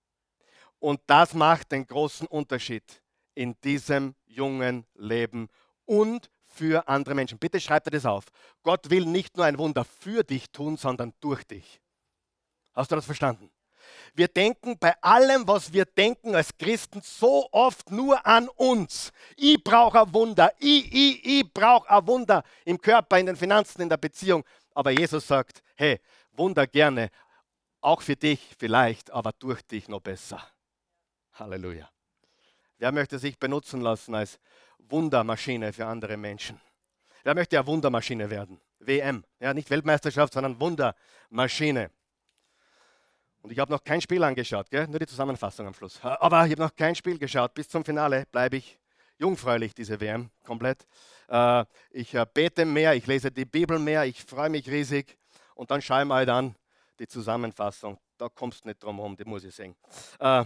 [0.79, 3.03] Und das macht den großen Unterschied
[3.35, 5.49] in diesem jungen Leben
[5.83, 7.37] und für andere Menschen.
[7.37, 8.27] Bitte schreibt dir das auf.
[8.63, 11.81] Gott will nicht nur ein Wunder für dich tun, sondern durch dich.
[12.71, 13.51] Hast du das verstanden?
[14.13, 19.11] Wir denken bei allem, was wir denken als Christen, so oft nur an uns.
[19.35, 20.51] Ich brauche ein Wunder.
[20.59, 24.43] Ich, ich, ich brauche ein Wunder im Körper, in den Finanzen, in der Beziehung.
[24.73, 25.99] Aber Jesus sagt, hey,
[26.31, 27.09] Wunder gerne,
[27.81, 30.41] auch für dich vielleicht, aber durch dich noch besser.
[31.33, 31.89] Halleluja.
[32.77, 34.39] Wer möchte sich benutzen lassen als
[34.77, 36.59] Wundermaschine für andere Menschen?
[37.23, 38.59] Wer möchte ja Wundermaschine werden?
[38.79, 39.23] WM.
[39.39, 41.91] Ja, nicht Weltmeisterschaft, sondern Wundermaschine.
[43.47, 44.89] Und ich habe noch kein Spiel angeschaut, gell?
[44.89, 46.03] nur die Zusammenfassung am Schluss.
[46.03, 47.53] Aber ich habe noch kein Spiel geschaut.
[47.53, 48.77] Bis zum Finale bleibe ich
[49.17, 50.85] jungfräulich, diese WM, komplett.
[51.29, 55.17] Äh, ich äh, bete mehr, ich lese die Bibel mehr, ich freue mich riesig.
[55.55, 56.57] Und dann schaue ich mal dann
[56.99, 57.97] die Zusammenfassung.
[58.17, 59.77] Da kommst du nicht drum herum, die muss ich sehen.
[60.19, 60.43] Äh,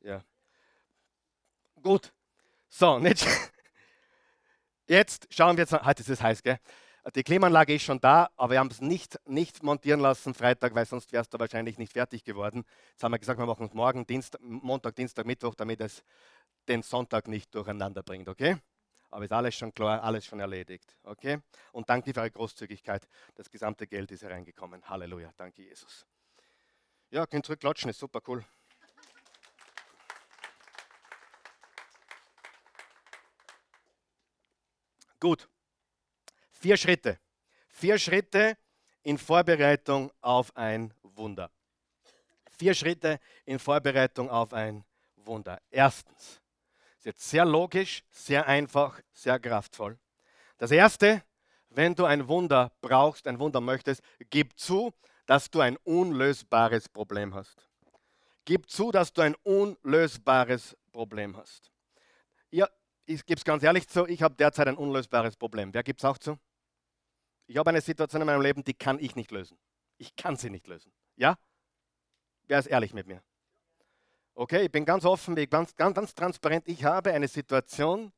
[0.00, 0.20] ja.
[1.80, 2.12] Gut.
[2.68, 2.98] So,
[4.88, 6.00] jetzt, schauen wir jetzt.
[6.00, 6.58] Ist es heiß, gell?
[7.12, 10.86] Die Klimaanlage ist schon da, aber wir haben es nicht, nicht montieren lassen Freitag, weil
[10.86, 12.64] sonst wärst du wahrscheinlich nicht fertig geworden.
[12.92, 16.02] Jetzt haben wir gesagt, wir machen es morgen, Dienstag, Montag, Dienstag, Mittwoch, damit es
[16.66, 18.56] den Sonntag nicht durcheinander bringt, okay?
[19.10, 21.40] Aber ist alles schon klar, alles schon erledigt, okay?
[21.72, 23.06] Und danke für eure Großzügigkeit.
[23.34, 24.82] Das gesamte Geld ist hereingekommen.
[24.88, 26.06] Halleluja, danke Jesus.
[27.10, 28.42] Ja, könnt zurückklatschen, ist super cool.
[35.20, 35.48] Gut.
[36.64, 37.18] Vier Schritte.
[37.68, 38.56] Vier Schritte
[39.02, 41.50] in Vorbereitung auf ein Wunder.
[42.56, 44.82] Vier Schritte in Vorbereitung auf ein
[45.16, 45.60] Wunder.
[45.70, 46.40] Erstens,
[46.96, 49.98] ist jetzt sehr logisch, sehr einfach, sehr kraftvoll.
[50.56, 51.22] Das erste,
[51.68, 54.00] wenn du ein Wunder brauchst, ein Wunder möchtest,
[54.30, 54.94] gib zu,
[55.26, 57.68] dass du ein unlösbares Problem hast.
[58.46, 61.70] Gib zu, dass du ein unlösbares Problem hast.
[62.50, 62.66] Ja,
[63.04, 65.74] ich gebe es ganz ehrlich zu, ich habe derzeit ein unlösbares Problem.
[65.74, 66.38] Wer gibt es auch zu?
[67.46, 69.58] Ich habe eine Situation in meinem Leben, die kann ich nicht lösen.
[69.98, 70.92] Ich kann sie nicht lösen.
[71.16, 71.36] Ja?
[72.46, 73.22] Wer ist ehrlich mit mir?
[74.34, 76.66] Okay, ich bin ganz offen, ganz, ganz, ganz transparent.
[76.66, 78.12] Ich habe eine Situation,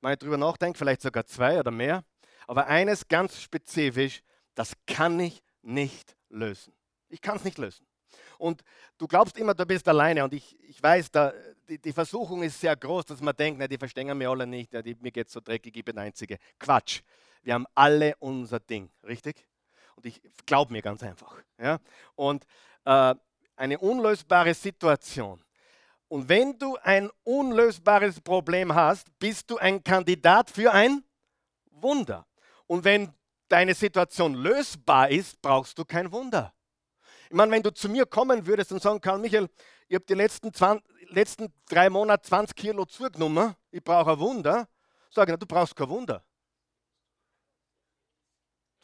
[0.00, 2.04] wenn ich darüber nachdenke, vielleicht sogar zwei oder mehr,
[2.46, 4.22] aber eines ganz spezifisch,
[4.54, 6.74] das kann ich nicht lösen.
[7.08, 7.86] Ich kann es nicht lösen.
[8.42, 8.64] Und
[8.98, 10.24] du glaubst immer, du bist alleine.
[10.24, 11.32] Und ich, ich weiß, da,
[11.68, 14.72] die, die, Versuchung ist sehr groß, dass man denkt, na, die verstehen mir alle nicht,
[14.72, 16.38] ja, die, mir geht so dreckig, ich bin Einzige.
[16.58, 17.02] Quatsch.
[17.44, 19.46] Wir haben alle unser Ding, richtig?
[19.94, 21.36] Und ich glaube mir ganz einfach.
[21.56, 21.78] Ja?
[22.16, 22.44] Und
[22.84, 23.14] äh,
[23.54, 25.40] eine unlösbare Situation.
[26.08, 31.04] Und wenn du ein unlösbares Problem hast, bist du ein Kandidat für ein
[31.70, 32.26] Wunder.
[32.66, 33.14] Und wenn
[33.46, 36.52] deine Situation lösbar ist, brauchst du kein Wunder.
[37.32, 39.48] Ich meine, wenn du zu mir kommen würdest und sagen, Karl Michael,
[39.88, 44.68] ich habe die letzten, 20, letzten drei Monate 20 Kilo zugenommen, ich brauche ein Wunder,
[45.08, 46.22] sage ich, du brauchst kein Wunder.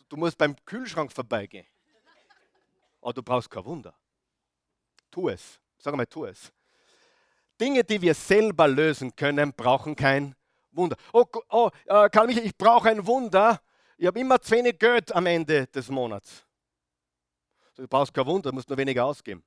[0.09, 1.67] Du musst beim Kühlschrank vorbeigehen.
[3.03, 3.95] Aber du brauchst kein Wunder.
[5.11, 5.61] Tu es.
[5.77, 6.51] Sag mal, tu es.
[7.61, 10.35] Dinge, die wir selber lösen können, brauchen kein
[10.71, 10.97] Wunder.
[11.13, 13.61] Oh, oh äh, Karl Michael, ich brauche ein Wunder.
[13.99, 16.48] Ich habe immer zu wenig Geld am Ende des Monats.
[17.79, 19.45] Du brauchst kein Wunder, du musst nur weniger ausgeben.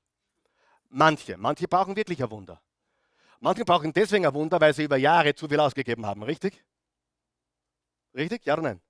[0.89, 2.61] Manche, manche brauchen wirklich ein Wunder.
[3.41, 6.63] Manche brauchen deswegen ein Wunder, weil sie über Jahre zu viel ausgegeben haben, richtig?
[8.15, 8.45] Richtig?
[8.45, 8.81] Ja oder nein?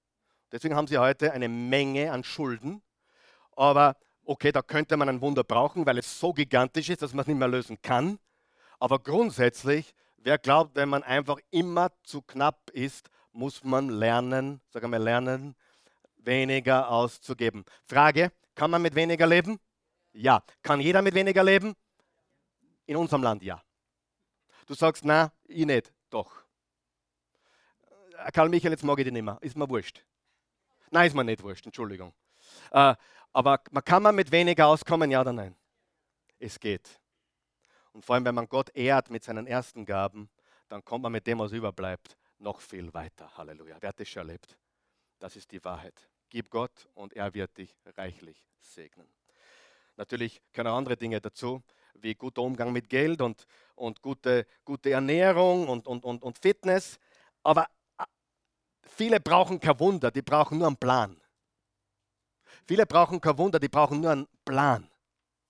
[0.52, 2.84] Deswegen haben sie heute eine Menge an Schulden.
[3.56, 7.22] Aber okay, da könnte man ein Wunder brauchen, weil es so gigantisch ist, dass man
[7.22, 8.20] es nicht mehr lösen kann.
[8.80, 14.84] Aber grundsätzlich, wer glaubt, wenn man einfach immer zu knapp ist, muss man lernen, sag
[14.84, 15.56] einmal lernen,
[16.18, 17.66] weniger auszugeben.
[17.86, 19.60] Frage, kann man mit weniger leben?
[20.14, 20.44] Ja.
[20.62, 21.74] Kann jeder mit weniger leben?
[22.86, 23.60] In unserem Land ja.
[24.68, 25.92] Du sagst, na, ich nicht.
[26.12, 26.44] Doch.
[28.20, 29.40] Äh, Karl Michael, jetzt mag ich dich nicht mehr.
[29.42, 30.06] Ist mir wurscht.
[30.92, 32.14] Nein, ist mir nicht wurscht, Entschuldigung.
[32.70, 32.94] Äh,
[33.34, 35.56] aber man kann man mit weniger auskommen, ja oder nein?
[36.38, 36.88] Es geht.
[37.94, 40.30] Und vor allem, wenn man Gott ehrt mit seinen ersten Gaben,
[40.70, 43.36] dann kommt man mit dem, was überbleibt, noch viel weiter.
[43.36, 43.78] Halleluja.
[43.80, 44.56] Wer hat das schon erlebt?
[45.18, 46.11] Das ist die Wahrheit.
[46.32, 49.06] Gib Gott und er wird dich reichlich segnen.
[49.98, 51.62] Natürlich können andere Dinge dazu,
[51.96, 56.98] wie guter Umgang mit Geld und, und gute, gute Ernährung und, und, und, und Fitness.
[57.44, 57.68] Aber
[57.98, 58.06] äh,
[58.84, 61.20] viele brauchen kein Wunder, die brauchen nur einen Plan.
[62.66, 64.90] Viele brauchen kein Wunder, die brauchen nur einen Plan.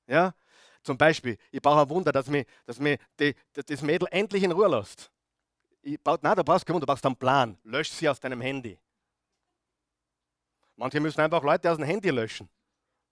[0.07, 0.33] Ja?
[0.81, 2.79] Zum Beispiel, ich brauche ein Wunder, dass mir, dass
[3.67, 5.11] das Mädel endlich in Ruhe lässt.
[5.83, 7.55] Ich, nein, du brauchst kein Wunder, du brauchst einen Plan.
[7.63, 8.79] Lösch sie aus deinem Handy.
[10.75, 12.49] Manche müssen einfach Leute aus dem Handy löschen.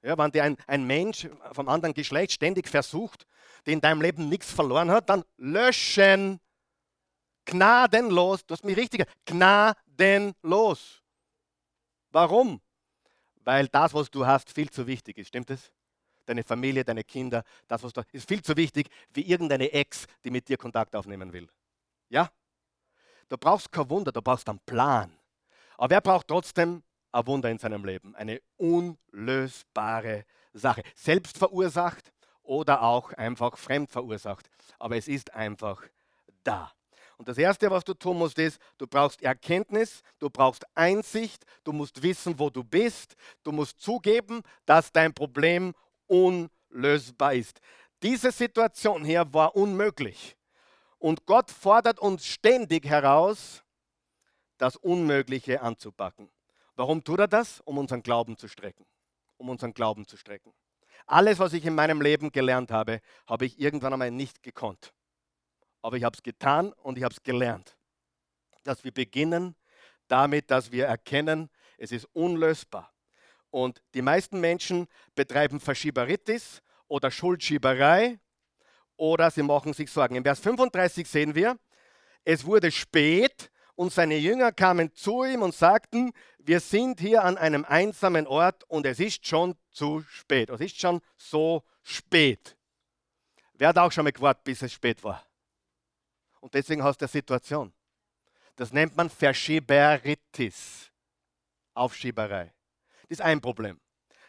[0.02, 3.28] Ja, wenn dir ein, ein Mensch vom anderen Geschlecht ständig versucht,
[3.66, 6.40] der in deinem Leben nichts verloren hat, dann löschen.
[7.46, 8.46] Gnadenlos.
[8.46, 9.06] Du hast mich richtig.
[9.26, 11.04] Gnadenlos.
[12.12, 12.62] Warum?
[13.44, 15.28] Weil das, was du hast, viel zu wichtig ist.
[15.28, 15.72] Stimmt es?
[16.30, 20.30] deine Familie, deine Kinder, das, was du ist viel zu wichtig wie irgendeine Ex, die
[20.30, 21.50] mit dir Kontakt aufnehmen will.
[22.10, 22.32] Ja?
[23.28, 25.12] Du brauchst kein Wunder, du brauchst einen Plan.
[25.78, 28.16] Aber wer braucht trotzdem ein Wunder in seinem Leben?
[28.16, 30.84] Eine unlösbare Sache.
[30.96, 32.12] Selbst verursacht
[32.44, 34.50] oder auch einfach fremd verursacht.
[34.80, 35.84] Aber es ist einfach
[36.44, 36.72] da.
[37.18, 41.74] Und das Erste, was du tun musst, ist, du brauchst Erkenntnis, du brauchst Einsicht, du
[41.74, 45.74] musst wissen, wo du bist, du musst zugeben, dass dein Problem
[46.08, 47.60] unlösbar ist.
[48.02, 50.38] Diese Situation hier war unmöglich.
[50.98, 53.64] Und Gott fordert uns ständig heraus,
[54.58, 56.30] das Unmögliche anzupacken.
[56.80, 57.60] Warum tut er das?
[57.66, 58.86] Um unseren Glauben zu strecken.
[59.36, 60.54] Um unseren Glauben zu strecken.
[61.08, 64.94] Alles, was ich in meinem Leben gelernt habe, habe ich irgendwann einmal nicht gekonnt.
[65.82, 67.76] Aber ich habe es getan und ich habe es gelernt.
[68.64, 69.58] Dass wir beginnen
[70.08, 72.94] damit, dass wir erkennen, es ist unlösbar.
[73.50, 78.22] Und die meisten Menschen betreiben Verschieberitis oder Schuldschieberei
[78.96, 80.16] oder sie machen sich Sorgen.
[80.16, 81.60] Im Vers 35 sehen wir,
[82.24, 87.38] es wurde spät und seine Jünger kamen zu ihm und sagten, wir sind hier an
[87.38, 90.50] einem einsamen Ort und es ist schon zu spät.
[90.50, 92.58] Es ist schon so spät.
[93.54, 95.26] Wer hat auch schon mal gewartet, bis es spät war?
[96.42, 97.72] Und deswegen hast du eine Situation.
[98.58, 100.92] Das nennt man Verschieberitis,
[101.74, 102.54] Aufschieberei.
[103.04, 103.80] Das ist ein Problem.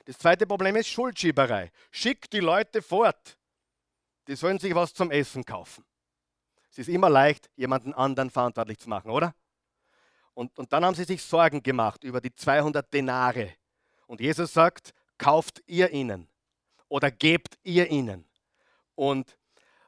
[0.04, 1.72] Das zweite Problem ist Schuldschieberei.
[1.90, 3.36] Schick die Leute fort.
[4.28, 5.84] Die sollen sich was zum Essen kaufen.
[6.70, 9.34] Es ist immer leicht, jemanden anderen verantwortlich zu machen, oder?
[10.34, 13.54] Und, und dann haben sie sich Sorgen gemacht über die 200 Denare.
[14.06, 16.28] Und Jesus sagt, kauft ihr ihnen
[16.88, 18.24] oder gebt ihr ihnen.
[18.94, 19.36] Und,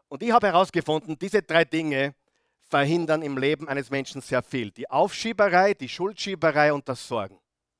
[0.08, 2.14] und ich habe herausgefunden, diese drei Dinge
[2.68, 4.70] verhindern im Leben eines Menschen sehr viel.
[4.70, 7.38] Die Aufschieberei, die Schuldschieberei und das Sorgen.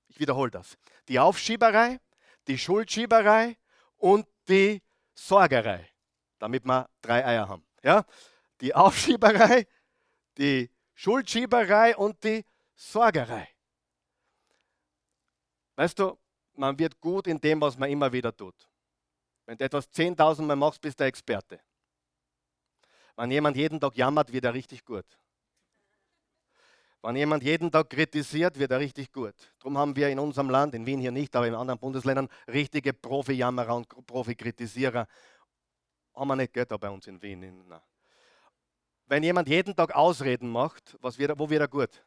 [0.08, 0.76] Ich wiederhole das.
[1.08, 1.98] Die Aufschieberei,
[2.46, 3.56] die Schuldschieberei
[3.96, 4.82] und die
[5.14, 5.88] Sorgerei,
[6.38, 7.64] damit wir drei Eier haben.
[7.82, 8.04] Ja?
[8.60, 9.66] Die Aufschieberei,
[10.36, 12.44] die Schuldschieberei und die
[12.90, 13.48] Sorgerei.
[15.76, 16.18] Weißt du,
[16.54, 18.68] man wird gut in dem, was man immer wieder tut.
[19.46, 21.60] Wenn du etwas 10.000 Mal machst, bist du der Experte.
[23.16, 25.06] Wenn jemand jeden Tag jammert, wird er richtig gut.
[27.02, 29.34] Wenn jemand jeden Tag kritisiert, wird er richtig gut.
[29.58, 32.92] Darum haben wir in unserem Land, in Wien hier nicht, aber in anderen Bundesländern, richtige
[32.92, 35.06] Profi-Jammerer und Profi-Kritisierer.
[36.14, 37.64] Haben wir nicht, da bei uns in Wien.
[39.06, 42.04] Wenn jemand jeden Tag Ausreden macht, was wird, wo wird er gut?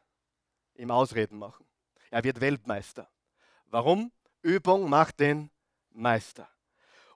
[0.76, 1.66] Im Ausreden machen.
[2.10, 3.08] Er wird Weltmeister.
[3.66, 4.12] Warum?
[4.42, 5.50] Übung macht den
[5.90, 6.48] Meister.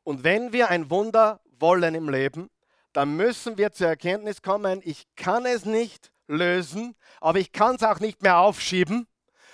[0.03, 2.51] Und wenn wir ein Wunder wollen im Leben,
[2.93, 7.83] dann müssen wir zur Erkenntnis kommen, ich kann es nicht lösen, aber ich kann es
[7.83, 9.07] auch nicht mehr aufschieben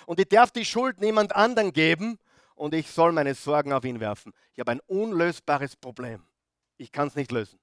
[0.05, 2.17] und ich darf die Schuld niemand anderen geben
[2.55, 4.33] und ich soll meine Sorgen auf ihn werfen.
[4.53, 6.25] Ich habe ein unlösbares Problem.
[6.77, 7.59] Ich kann es nicht lösen.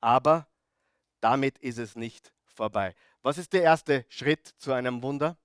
[0.00, 0.46] Aber
[1.20, 2.94] damit ist es nicht vorbei.
[3.22, 5.36] Was ist der erste Schritt zu einem Wunder?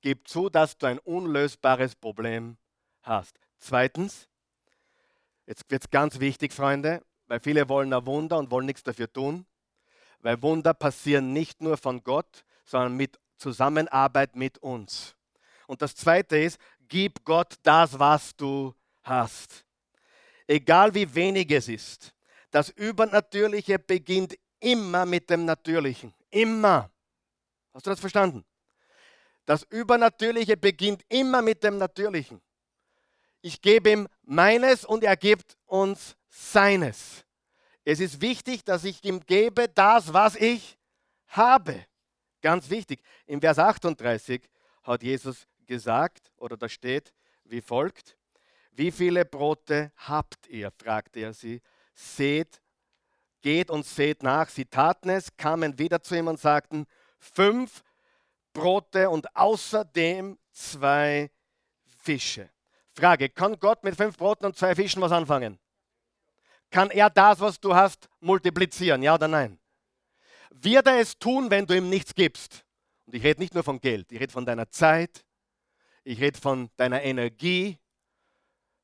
[0.00, 2.56] Gib zu, dass du ein unlösbares Problem
[3.02, 3.38] hast.
[3.58, 4.28] Zweitens,
[5.46, 9.12] jetzt wird es ganz wichtig, Freunde, weil viele wollen ein Wunder und wollen nichts dafür
[9.12, 9.46] tun,
[10.20, 15.16] weil Wunder passieren nicht nur von Gott, sondern mit Zusammenarbeit mit uns.
[15.66, 16.58] Und das Zweite ist,
[16.88, 19.64] gib Gott das, was du hast.
[20.46, 22.14] Egal wie wenig es ist,
[22.50, 26.14] das Übernatürliche beginnt immer mit dem Natürlichen.
[26.30, 26.90] Immer.
[27.72, 28.44] Hast du das verstanden?
[29.44, 32.40] Das Übernatürliche beginnt immer mit dem Natürlichen.
[33.40, 37.24] Ich gebe ihm meines und er gibt uns seines.
[37.84, 40.78] Es ist wichtig, dass ich ihm gebe das, was ich
[41.26, 41.84] habe.
[42.40, 43.02] Ganz wichtig.
[43.26, 44.48] Im Vers 38
[44.84, 47.12] hat Jesus gesagt, oder da steht
[47.44, 48.16] wie folgt,
[48.70, 50.70] wie viele Brote habt ihr?
[50.70, 51.60] fragte er sie.
[51.94, 52.61] Seht,
[53.42, 54.48] geht und seht nach.
[54.48, 56.86] Sie taten es, kamen wieder zu ihm und sagten,
[57.18, 57.82] fünf
[58.52, 61.30] Brote und außerdem zwei
[62.02, 62.50] Fische.
[62.94, 65.58] Frage, kann Gott mit fünf Broten und zwei Fischen was anfangen?
[66.70, 69.02] Kann er das, was du hast, multiplizieren?
[69.02, 69.58] Ja oder nein?
[70.50, 72.64] Wird er es tun, wenn du ihm nichts gibst?
[73.06, 75.24] Und ich rede nicht nur von Geld, ich rede von deiner Zeit,
[76.04, 77.78] ich rede von deiner Energie.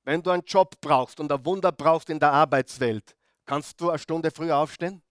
[0.05, 3.17] Wenn du einen Job brauchst und ein Wunder brauchst in der Arbeitswelt,
[3.49, 5.03] kannst du eine Stunde früher aufstehen?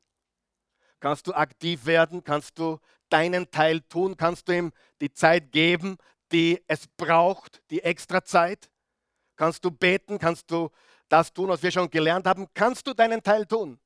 [1.00, 2.24] Kannst du aktiv werden?
[2.24, 2.78] Kannst du
[3.10, 4.16] deinen Teil tun?
[4.16, 4.72] Kannst du ihm
[5.02, 5.98] die Zeit geben,
[6.32, 8.70] die es braucht, die extra Zeit?
[9.36, 10.20] Kannst du beten?
[10.20, 10.70] Kannst du
[11.10, 12.46] das tun, was wir schon gelernt haben?
[12.54, 13.80] Kannst du deinen Teil tun?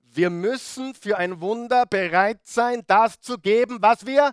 [0.00, 4.32] Wir müssen für ein Wunder bereit sein, das zu geben, was wir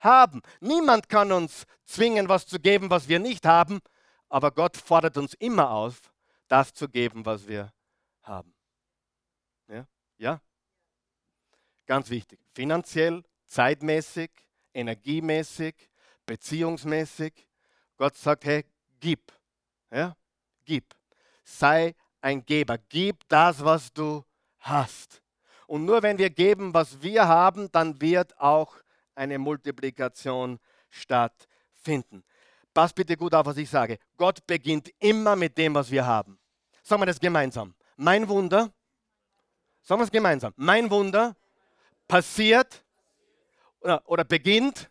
[0.00, 0.42] haben.
[0.60, 3.80] Niemand kann uns zwingen, was zu geben, was wir nicht haben,
[4.28, 6.12] aber Gott fordert uns immer auf,
[6.48, 7.72] das zu geben, was wir
[8.22, 8.52] haben.
[10.22, 10.40] Ja?
[11.84, 12.38] Ganz wichtig.
[12.54, 14.30] Finanziell, zeitmäßig,
[14.72, 15.74] energiemäßig,
[16.24, 17.32] beziehungsmäßig.
[17.96, 18.64] Gott sagt, hey,
[19.00, 19.32] gib.
[19.90, 20.16] Ja?
[20.64, 20.94] Gib.
[21.42, 22.78] Sei ein Geber.
[22.88, 24.24] Gib das, was du
[24.60, 25.20] hast.
[25.66, 28.76] Und nur wenn wir geben, was wir haben, dann wird auch
[29.16, 32.22] eine Multiplikation stattfinden.
[32.72, 33.98] Pass bitte gut auf, was ich sage.
[34.16, 36.38] Gott beginnt immer mit dem, was wir haben.
[36.84, 37.74] Sagen wir das gemeinsam.
[37.96, 38.72] Mein Wunder,
[39.82, 40.52] sagen wir es gemeinsam.
[40.56, 41.36] Mein Wunder
[42.08, 42.84] passiert
[43.80, 44.90] oder, oder beginnt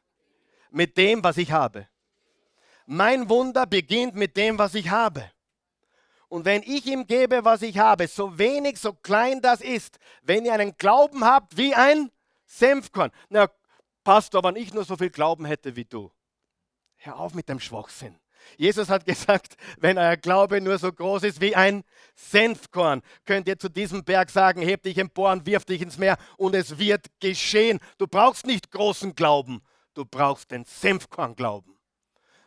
[0.69, 1.87] mit dem, was ich habe.
[2.85, 5.31] Mein Wunder beginnt mit dem, was ich habe.
[6.27, 10.45] Und wenn ich ihm gebe, was ich habe, so wenig, so klein das ist, wenn
[10.45, 12.09] ihr einen Glauben habt wie ein
[12.45, 13.11] Senfkorn.
[13.29, 13.49] Na,
[14.03, 16.11] Pastor, wenn ich nur so viel Glauben hätte wie du.
[16.95, 18.20] Hör auf mit dem Schwachsinn.
[18.57, 21.83] Jesus hat gesagt, wenn euer Glaube nur so groß ist wie ein
[22.15, 26.17] Senfkorn, könnt ihr zu diesem Berg sagen, heb dich empor und wirf dich ins Meer
[26.37, 27.79] und es wird geschehen.
[27.97, 29.61] Du brauchst nicht großen Glauben,
[29.93, 31.77] du brauchst den Senfkorn-Glauben.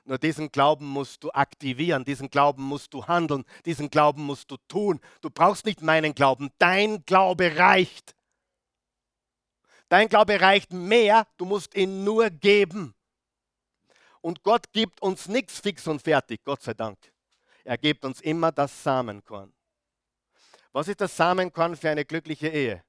[0.07, 4.59] Nur diesen Glauben musst du aktivieren, diesen Glauben musst du handeln, diesen Glauben musst du
[4.69, 5.01] tun.
[5.23, 8.15] Du brauchst nicht meinen Glauben, dein Glaube reicht.
[9.89, 12.95] Dein Glaube reicht mehr, du musst ihn nur geben.
[14.25, 16.97] Und Gott gibt uns nichts fix und fertig, Gott sei Dank.
[17.62, 19.53] Er gibt uns immer das Samenkorn.
[20.72, 22.83] Was ist das Samenkorn für eine glückliche Ehe?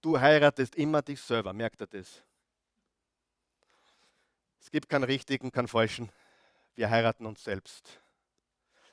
[0.00, 2.22] Du heiratest immer dich selber, merkt ihr das?
[4.60, 6.12] Es gibt keinen richtigen, keinen falschen.
[6.76, 8.00] Wir heiraten uns selbst.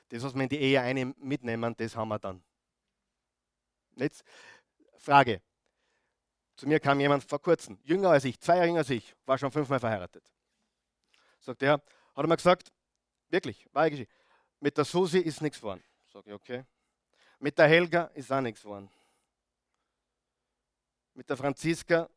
[0.08, 2.42] Das, was wir in die Ehe eine mitnehmen, das haben wir dann.
[3.94, 4.24] Jetzt
[4.96, 5.40] Frage.
[6.56, 9.38] Zu mir kam jemand vor kurzem, jünger als ich, zwei Jahre jünger als ich, war
[9.38, 10.33] schon fünfmal verheiratet.
[11.44, 11.84] Sagt er, hat
[12.16, 12.72] er mir gesagt,
[13.28, 14.14] wirklich, war Geschichte.
[14.60, 15.84] Mit der Susi ist nichts geworden.
[16.10, 16.64] Sag ich, okay.
[17.38, 18.90] Mit der Helga ist auch nichts geworden.
[21.12, 22.08] Mit der Franziska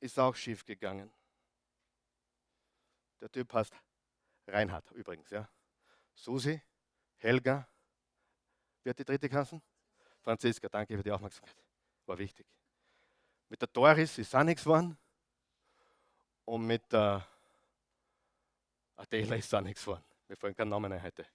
[0.00, 1.12] ist auch schief gegangen.
[3.20, 3.74] Der Typ heißt
[4.46, 5.46] Reinhard übrigens, ja.
[6.14, 6.58] Susi,
[7.18, 7.68] Helga,
[8.82, 9.60] wer hat die dritte Kassen?
[10.22, 11.54] Franziska, danke für die Aufmerksamkeit.
[12.06, 12.46] War wichtig.
[13.50, 14.96] Mit der Doris ist auch nichts geworden.
[16.46, 17.29] Und mit der
[19.00, 20.04] Adela ist auch nichts geworden.
[20.28, 21.26] Mir fallen keinen Namen ein heute.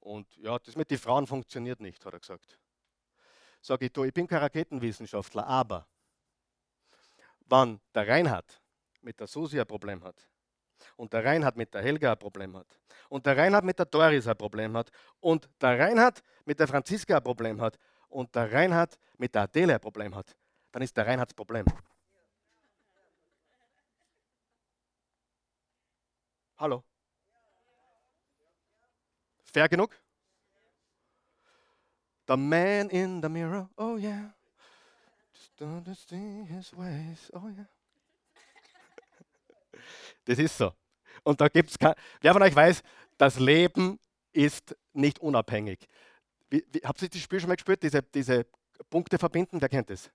[0.00, 2.56] Und ja, das mit den Frauen funktioniert nicht, hat er gesagt.
[3.60, 5.88] Sag ich, du, ich bin kein Raketenwissenschaftler, aber
[7.40, 8.62] wenn der Reinhard
[9.00, 10.28] mit der Susi ein Problem hat
[10.94, 12.78] und der Reinhard mit der Helga ein Problem hat
[13.08, 17.16] und der Reinhard mit der Doris ein Problem hat und der Reinhard mit der Franziska
[17.16, 17.76] ein Problem hat
[18.08, 20.36] und der Reinhard mit der Adele ein Problem hat,
[20.70, 21.64] dann ist der Reinhards Problem.
[26.58, 26.82] Hallo?
[29.44, 29.90] Fair genug?
[32.26, 34.30] The man in the mirror, oh yeah.
[35.58, 37.66] Just see his ways, oh yeah.
[40.24, 40.72] Das ist so.
[41.22, 41.76] Und da gibt es
[42.20, 42.82] wer von euch weiß,
[43.16, 43.98] das Leben
[44.32, 45.86] ist nicht unabhängig.
[46.50, 48.46] Wie, wie, habt ihr das Spiel schon mal gespürt, diese, diese
[48.90, 49.60] Punkte verbinden?
[49.60, 50.10] Wer kennt das?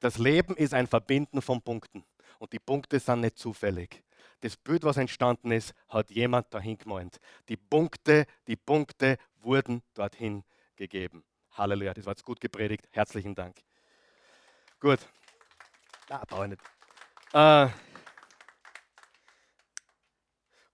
[0.00, 2.04] Das Leben ist ein Verbinden von Punkten.
[2.42, 4.02] Und die Punkte sind nicht zufällig.
[4.40, 7.20] Das Bild, was entstanden ist, hat jemand dahin gemeint.
[7.48, 10.42] Die Punkte, die Punkte wurden dorthin
[10.74, 11.22] gegeben.
[11.52, 12.88] Halleluja, das war jetzt gut gepredigt.
[12.90, 13.62] Herzlichen Dank.
[14.80, 14.98] Gut.
[16.08, 16.62] Ah, brauche ich nicht.
[17.32, 17.68] Äh,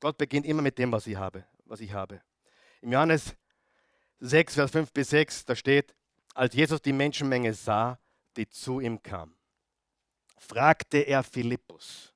[0.01, 1.45] Gott beginnt immer mit dem, was ich habe.
[1.67, 2.23] Was ich habe.
[2.81, 3.37] Im Johannes
[4.21, 5.95] 6, Vers 5 bis 6, da steht,
[6.33, 7.99] als Jesus die Menschenmenge sah,
[8.39, 9.35] die zu ihm kam,
[10.39, 12.13] fragte er Philippus,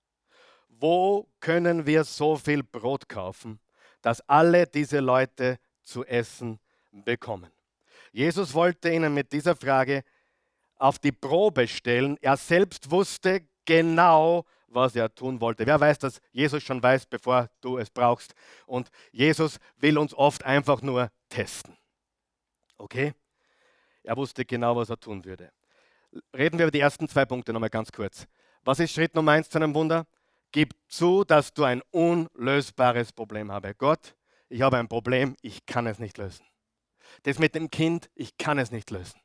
[0.68, 3.60] wo können wir so viel Brot kaufen,
[4.00, 6.58] dass alle diese Leute zu essen
[6.90, 7.50] bekommen?
[8.12, 10.04] Jesus wollte ihnen mit dieser Frage
[10.76, 12.18] auf die Probe stellen.
[12.20, 15.66] Er selbst wusste genau, was er tun wollte.
[15.66, 18.34] Wer weiß, dass Jesus schon weiß, bevor du es brauchst.
[18.66, 21.76] Und Jesus will uns oft einfach nur testen.
[22.76, 23.14] Okay?
[24.02, 25.52] Er wusste genau, was er tun würde.
[26.36, 28.26] Reden wir über die ersten zwei Punkte nochmal ganz kurz.
[28.64, 30.06] Was ist Schritt Nummer eins zu einem Wunder?
[30.52, 33.74] Gib zu, dass du ein unlösbares Problem habe.
[33.74, 34.14] Gott,
[34.48, 36.44] ich habe ein Problem, ich kann es nicht lösen.
[37.22, 39.18] Das mit dem Kind, ich kann es nicht lösen.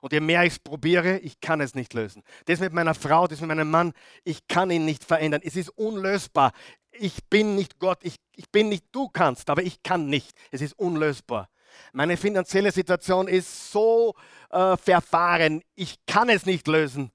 [0.00, 2.22] Und je mehr ich es probiere, ich kann es nicht lösen.
[2.44, 3.92] Das mit meiner Frau, das mit meinem Mann,
[4.24, 5.40] ich kann ihn nicht verändern.
[5.42, 6.52] Es ist unlösbar.
[6.92, 10.36] Ich bin nicht Gott, ich, ich bin nicht, du kannst, aber ich kann nicht.
[10.50, 11.48] Es ist unlösbar.
[11.92, 14.14] Meine finanzielle Situation ist so
[14.50, 17.10] äh, verfahren, ich kann es nicht lösen.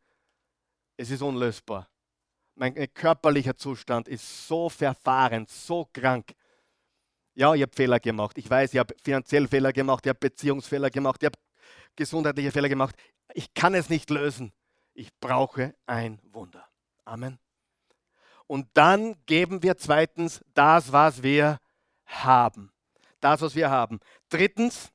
[0.97, 1.87] Es ist unlösbar.
[2.55, 6.33] Mein äh, körperlicher Zustand ist so verfahren, so krank.
[7.33, 8.37] Ja, ich habe Fehler gemacht.
[8.37, 11.39] Ich weiß, ich habe finanziell Fehler gemacht, ich habe Beziehungsfehler gemacht, ich habe
[11.95, 12.95] gesundheitliche Fehler gemacht.
[13.33, 14.51] Ich kann es nicht lösen.
[14.93, 16.67] Ich brauche ein Wunder.
[17.05, 17.39] Amen.
[18.47, 21.57] Und dann geben wir zweitens das, was wir
[22.05, 22.70] haben.
[23.21, 23.99] Das, was wir haben.
[24.29, 24.91] Drittens,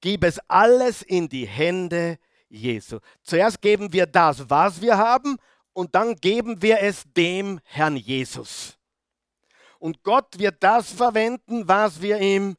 [0.00, 2.98] gib es alles in die Hände Jesu.
[3.22, 5.38] Zuerst geben wir das, was wir haben,
[5.72, 8.76] und dann geben wir es dem Herrn Jesus.
[9.78, 12.56] Und Gott wird das verwenden, was wir ihm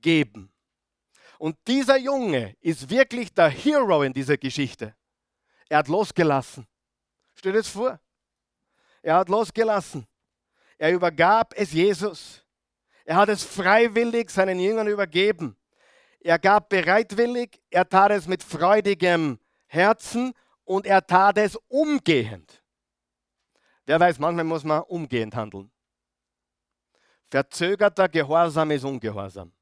[0.00, 0.50] geben.
[1.38, 4.94] Und dieser Junge ist wirklich der Hero in dieser Geschichte.
[5.68, 6.66] Er hat losgelassen.
[7.34, 8.00] Stell es vor.
[9.02, 10.06] Er hat losgelassen.
[10.78, 12.43] Er übergab es Jesus.
[13.04, 15.56] Er hat es freiwillig seinen Jüngern übergeben.
[16.20, 20.32] Er gab bereitwillig, er tat es mit freudigem Herzen
[20.64, 22.62] und er tat es umgehend.
[23.84, 25.70] Wer weiß, manchmal muss man umgehend handeln.
[27.24, 29.52] Verzögerter Gehorsam ist Ungehorsam.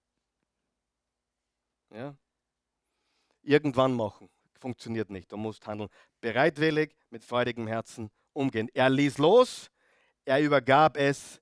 [1.90, 2.16] Ja?
[3.42, 4.28] Irgendwann machen.
[4.60, 5.32] Funktioniert nicht.
[5.32, 5.90] Du musst handeln.
[6.20, 8.68] Bereitwillig, mit freudigem Herzen umgehen.
[8.72, 9.68] Er ließ los,
[10.24, 11.40] er übergab es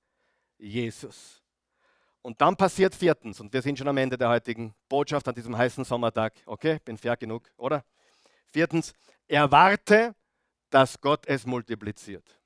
[0.56, 1.39] Jesus.
[2.22, 5.56] Und dann passiert viertens, und wir sind schon am Ende der heutigen Botschaft an diesem
[5.56, 6.34] heißen Sommertag.
[6.44, 7.84] Okay, bin fair genug, oder?
[8.46, 8.92] Viertens,
[9.26, 10.14] erwarte,
[10.68, 12.38] dass Gott es multipliziert.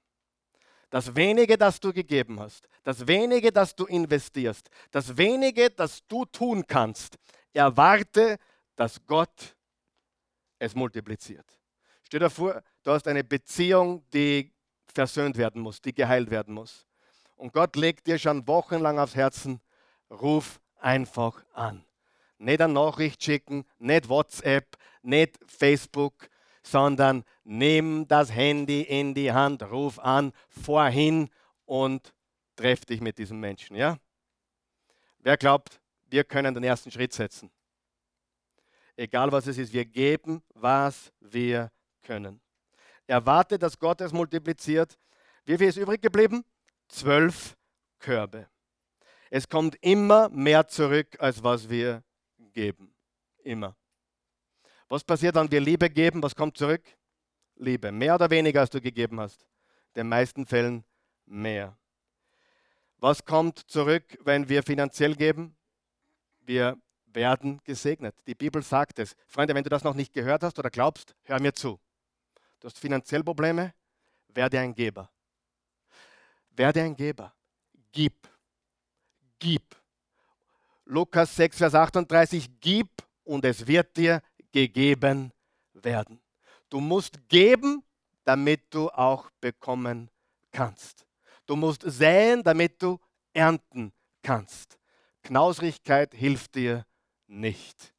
[0.90, 6.24] Das wenige, das du gegeben hast, das wenige, das du investierst, das wenige, das du
[6.24, 7.16] tun kannst,
[7.52, 8.38] erwarte,
[8.76, 9.56] dass Gott
[10.60, 11.46] es multipliziert.
[12.04, 14.52] Stell dir vor, du hast eine Beziehung, die
[14.86, 16.86] versöhnt werden muss, die geheilt werden muss.
[17.34, 19.60] Und Gott legt dir schon wochenlang aufs Herzen,
[20.20, 21.84] ruf einfach an.
[22.38, 26.28] Nicht eine Nachricht schicken, nicht WhatsApp, nicht Facebook,
[26.62, 31.30] sondern nimm das Handy in die Hand, ruf an, vorhin
[31.64, 32.12] und
[32.56, 33.76] treff dich mit diesem Menschen.
[33.76, 33.98] Ja?
[35.18, 37.50] Wer glaubt, wir können den ersten Schritt setzen.
[38.96, 41.70] Egal was es ist, wir geben, was wir
[42.02, 42.40] können.
[43.06, 44.98] Erwarte, dass Gott es multipliziert.
[45.44, 46.44] Wie viel ist übrig geblieben?
[46.88, 47.56] Zwölf
[47.98, 48.48] Körbe.
[49.34, 52.04] Es kommt immer mehr zurück, als was wir
[52.52, 52.94] geben.
[53.42, 53.74] Immer.
[54.88, 56.22] Was passiert, wenn wir Liebe geben?
[56.22, 56.84] Was kommt zurück?
[57.56, 57.90] Liebe.
[57.90, 59.42] Mehr oder weniger, als du gegeben hast?
[59.88, 60.84] In den meisten Fällen
[61.26, 61.76] mehr.
[62.98, 65.56] Was kommt zurück, wenn wir finanziell geben?
[66.46, 66.76] wir
[67.06, 68.14] werden gesegnet.
[68.26, 69.16] Die Bibel sagt es.
[69.26, 71.78] Freunde, wenn du das noch nicht gehört hast oder glaubst, hör mir zu.
[72.60, 73.74] Du hast finanziell Probleme,
[74.28, 75.10] werde ein Geber.
[76.50, 77.32] Werde ein Geber.
[77.92, 78.14] Gib.
[79.44, 79.76] Gib.
[80.86, 82.88] Lukas 6, Vers 38, gib
[83.24, 85.32] und es wird dir gegeben
[85.74, 86.18] werden.
[86.70, 87.84] Du musst geben,
[88.24, 90.08] damit du auch bekommen
[90.50, 91.04] kannst.
[91.44, 92.98] Du musst säen, damit du
[93.34, 93.92] ernten
[94.22, 94.78] kannst.
[95.22, 96.86] Knausrigkeit hilft dir
[97.26, 97.92] nicht.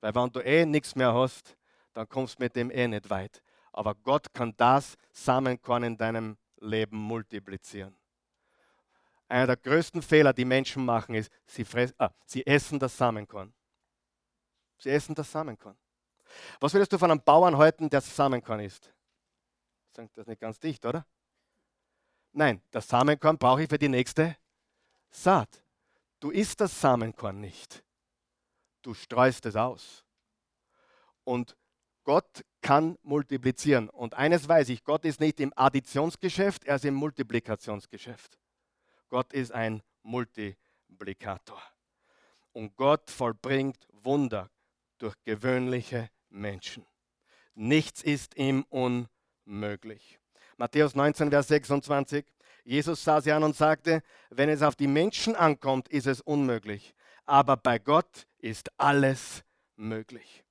[0.00, 1.56] Weil wenn du eh nichts mehr hast,
[1.94, 3.42] dann kommst du mit dem eh nicht weit.
[3.72, 7.99] Aber Gott kann das Samenkorn in deinem Leben multiplizieren.
[9.30, 13.54] Einer der größten Fehler, die Menschen machen, ist, sie, fress, ah, sie essen das Samenkorn.
[14.78, 15.78] Sie essen das Samenkorn.
[16.58, 18.92] Was würdest du von einem Bauern halten, der Samenkorn isst?
[19.94, 21.06] Sagt das nicht ganz dicht, oder?
[22.32, 24.36] Nein, das Samenkorn brauche ich für die nächste
[25.10, 25.62] Saat.
[26.18, 27.84] Du isst das Samenkorn nicht.
[28.82, 30.04] Du streust es aus.
[31.22, 31.56] Und
[32.02, 33.88] Gott kann multiplizieren.
[33.90, 38.39] Und eines weiß ich, Gott ist nicht im Additionsgeschäft, er ist im Multiplikationsgeschäft.
[39.10, 41.60] Gott ist ein Multiplikator.
[42.52, 44.50] Und Gott vollbringt Wunder
[44.98, 46.86] durch gewöhnliche Menschen.
[47.54, 50.18] Nichts ist ihm unmöglich.
[50.56, 52.24] Matthäus 19, Vers 26.
[52.64, 56.94] Jesus sah sie an und sagte, wenn es auf die Menschen ankommt, ist es unmöglich.
[57.26, 59.42] Aber bei Gott ist alles
[59.76, 60.44] möglich.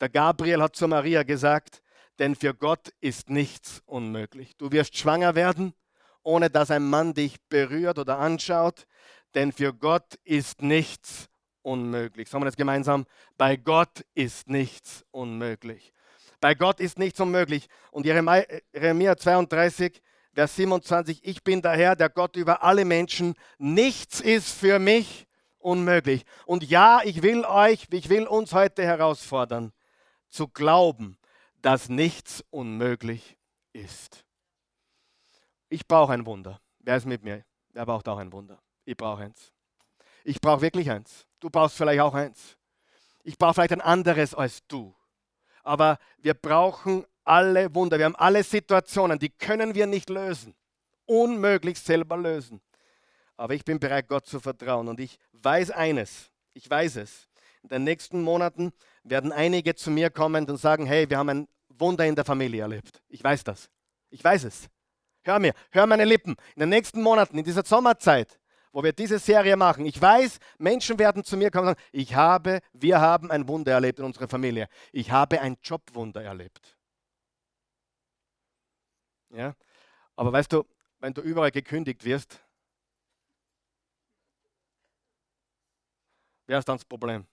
[0.00, 1.82] Der Gabriel hat zu Maria gesagt,
[2.18, 4.56] denn für Gott ist nichts unmöglich.
[4.56, 5.74] Du wirst schwanger werden,
[6.26, 8.86] ohne dass ein Mann dich berührt oder anschaut,
[9.34, 11.28] denn für Gott ist nichts
[11.62, 12.28] unmöglich.
[12.28, 13.06] Sagen wir das gemeinsam,
[13.38, 15.92] bei Gott ist nichts unmöglich.
[16.40, 17.68] Bei Gott ist nichts unmöglich.
[17.92, 20.02] Und Jeremia 32,
[20.34, 23.34] Vers 27, ich bin der Herr, der Gott über alle Menschen.
[23.58, 25.26] Nichts ist für mich
[25.58, 26.24] unmöglich.
[26.44, 29.72] Und ja, ich will euch, ich will uns heute herausfordern,
[30.28, 31.18] zu glauben,
[31.62, 33.38] dass nichts unmöglich
[33.72, 34.25] ist.
[35.76, 36.58] Ich brauche ein Wunder.
[36.78, 37.44] Wer ist mit mir?
[37.74, 38.58] Wer braucht auch ein Wunder?
[38.86, 39.52] Ich brauche eins.
[40.24, 41.26] Ich brauche wirklich eins.
[41.38, 42.56] Du brauchst vielleicht auch eins.
[43.24, 44.94] Ich brauche vielleicht ein anderes als du.
[45.64, 47.98] Aber wir brauchen alle Wunder.
[47.98, 50.54] Wir haben alle Situationen, die können wir nicht lösen.
[51.04, 52.62] Unmöglich selber lösen.
[53.36, 54.88] Aber ich bin bereit, Gott zu vertrauen.
[54.88, 56.30] Und ich weiß eines.
[56.54, 57.28] Ich weiß es.
[57.62, 58.72] In den nächsten Monaten
[59.02, 62.62] werden einige zu mir kommen und sagen, hey, wir haben ein Wunder in der Familie
[62.62, 63.02] erlebt.
[63.08, 63.68] Ich weiß das.
[64.08, 64.70] Ich weiß es.
[65.26, 66.36] Hör mir, hör meine Lippen.
[66.54, 68.38] In den nächsten Monaten, in dieser Sommerzeit,
[68.70, 72.14] wo wir diese Serie machen, ich weiß, Menschen werden zu mir kommen und sagen, ich
[72.14, 74.68] habe, wir haben ein Wunder erlebt in unserer Familie.
[74.92, 76.76] Ich habe ein Jobwunder erlebt.
[79.30, 79.56] Ja?
[80.14, 80.64] Aber weißt du,
[81.00, 82.40] wenn du überall gekündigt wirst,
[86.46, 87.26] wer ist dann das Problem?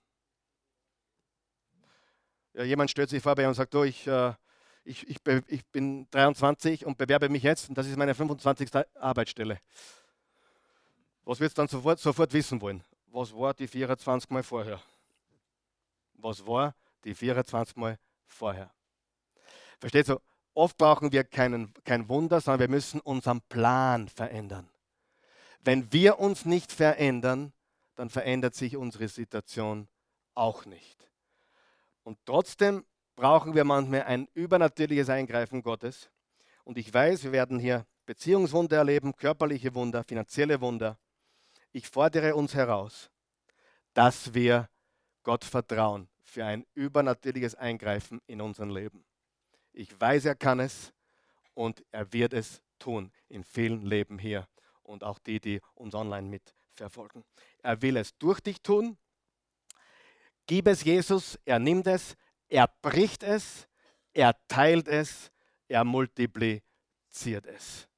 [2.54, 4.34] Ja, jemand stellt sich vor bei und sagt, oh, ich, äh,
[4.84, 5.18] ich, ich,
[5.48, 8.70] ich, bin 23 und bewerbe mich jetzt und das ist meine 25.
[8.94, 9.58] Arbeitsstelle.
[11.24, 12.84] Was wirst du dann sofort, sofort wissen wollen?
[13.06, 14.80] Was war die 24 Mal vorher?
[16.14, 16.74] Was war
[17.04, 18.70] die 24 Mal vorher?
[19.78, 20.20] Versteht du?
[20.52, 24.68] Oft brauchen wir keinen, kein Wunder, sondern wir müssen unseren Plan verändern.
[25.60, 27.52] Wenn wir uns nicht verändern,
[27.96, 29.88] dann verändert sich unsere Situation
[30.34, 31.10] auch nicht.
[32.02, 32.84] Und trotzdem
[33.16, 36.10] brauchen wir manchmal ein übernatürliches Eingreifen Gottes.
[36.64, 40.98] Und ich weiß, wir werden hier Beziehungswunder erleben, körperliche Wunder, finanzielle Wunder.
[41.72, 43.10] Ich fordere uns heraus,
[43.92, 44.68] dass wir
[45.22, 49.04] Gott vertrauen für ein übernatürliches Eingreifen in unserem Leben.
[49.72, 50.92] Ich weiß, er kann es
[51.54, 54.46] und er wird es tun in vielen Leben hier
[54.82, 57.24] und auch die, die uns online mitverfolgen.
[57.62, 58.98] Er will es durch dich tun
[60.46, 62.16] Gib es Jesus, er nimmt es,
[62.54, 63.66] er bricht es,
[64.12, 65.32] er teilt es,
[65.66, 67.88] er multipliziert es.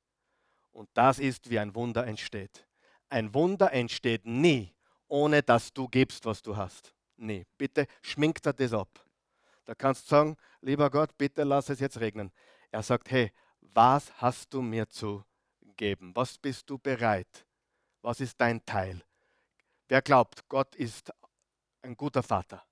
[0.72, 2.66] Und das ist, wie ein Wunder entsteht.
[3.10, 4.74] Ein Wunder entsteht nie,
[5.08, 6.94] ohne dass du gibst, was du hast.
[7.16, 9.06] Nee, bitte schmink dir das ab.
[9.66, 12.32] Da kannst du sagen, lieber Gott, bitte lass es jetzt regnen.
[12.70, 15.22] Er sagt, hey, was hast du mir zu
[15.76, 16.12] geben?
[16.14, 17.46] Was bist du bereit?
[18.00, 19.04] Was ist dein Teil?
[19.86, 21.12] Wer glaubt, Gott ist
[21.82, 22.65] ein guter Vater.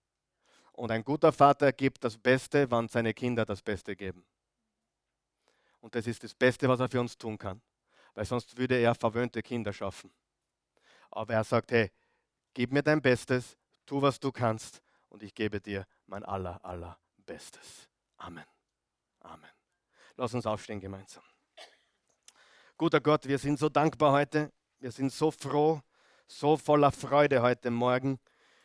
[0.74, 4.26] Und ein guter Vater gibt das Beste, wann seine Kinder das Beste geben.
[5.80, 7.62] Und das ist das Beste, was er für uns tun kann.
[8.14, 10.12] Weil sonst würde er verwöhnte Kinder schaffen.
[11.10, 11.92] Aber er sagt, hey,
[12.54, 13.56] gib mir dein Bestes,
[13.86, 17.88] tu, was du kannst und ich gebe dir mein aller, aller Bestes.
[18.16, 18.44] Amen.
[19.20, 19.50] Amen.
[20.16, 21.22] Lass uns aufstehen gemeinsam.
[22.76, 24.52] Guter Gott, wir sind so dankbar heute.
[24.80, 25.80] Wir sind so froh,
[26.26, 28.18] so voller Freude heute Morgen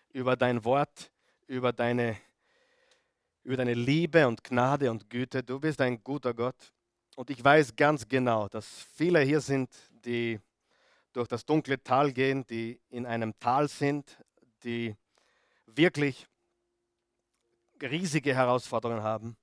[0.10, 1.12] über dein Wort,
[1.50, 2.16] über deine,
[3.44, 5.42] über deine Liebe und Gnade und Güte.
[5.44, 6.72] Du bist ein guter Gott.
[7.16, 9.70] Und ich weiß ganz genau, dass viele hier sind,
[10.06, 10.40] die
[11.12, 14.16] durch das dunkle Tal gehen, die in einem Tal sind,
[14.64, 14.96] die
[15.66, 16.28] wirklich
[17.82, 19.36] riesige Herausforderungen haben,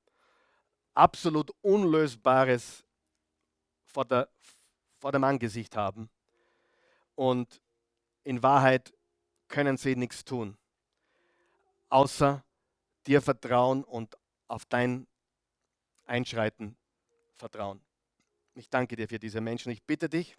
[0.94, 2.84] absolut Unlösbares
[3.84, 4.28] vor, der,
[4.98, 6.08] vor dem Angesicht haben.
[7.16, 7.60] Und
[8.22, 8.92] in Wahrheit
[9.48, 10.56] können sie nichts tun,
[11.96, 12.44] außer
[13.06, 14.18] dir vertrauen und
[14.48, 15.06] auf dein
[16.04, 16.76] Einschreiten
[17.36, 17.80] vertrauen.
[18.54, 19.72] Ich danke dir für diese Menschen.
[19.72, 20.36] Ich bitte dich,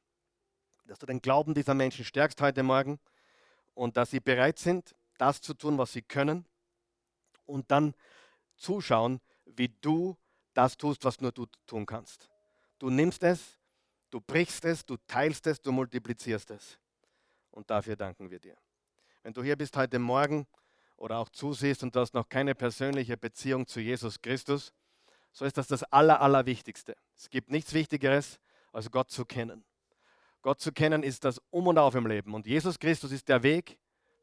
[0.85, 2.99] dass du den Glauben dieser Menschen stärkst heute Morgen
[3.73, 6.45] und dass sie bereit sind, das zu tun, was sie können
[7.47, 7.95] und dann
[8.55, 10.15] zuschauen, wie du
[10.53, 12.29] das tust, was nur du tun kannst.
[12.77, 13.57] Du nimmst es,
[14.11, 16.77] du brichst es, du teilst es, du multiplizierst es.
[17.49, 18.55] Und dafür danken wir dir.
[19.23, 20.45] Wenn du hier bist heute Morgen
[20.97, 24.73] oder auch zusiehst und du hast noch keine persönliche Beziehung zu Jesus Christus,
[25.31, 26.95] so ist das das Aller, Allerwichtigste.
[27.15, 28.39] Es gibt nichts Wichtigeres,
[28.73, 29.63] als Gott zu kennen.
[30.41, 32.33] Gott zu kennen ist das Um und Auf im Leben.
[32.33, 33.77] Und Jesus Christus ist der Weg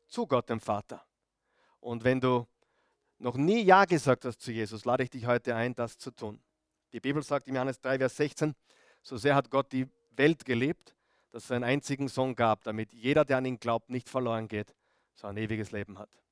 [0.07, 1.05] zu Gott, dem Vater.
[1.81, 2.47] Und wenn du
[3.19, 6.41] noch nie Ja gesagt hast zu Jesus, lade ich dich heute ein, das zu tun.
[6.93, 8.55] Die Bibel sagt im Johannes 3, Vers 16,
[9.03, 10.95] so sehr hat Gott die Welt gelebt,
[11.31, 14.75] dass es einen einzigen Sohn gab, damit jeder, der an ihn glaubt, nicht verloren geht,
[15.15, 16.24] sondern ein ewiges Leben hat.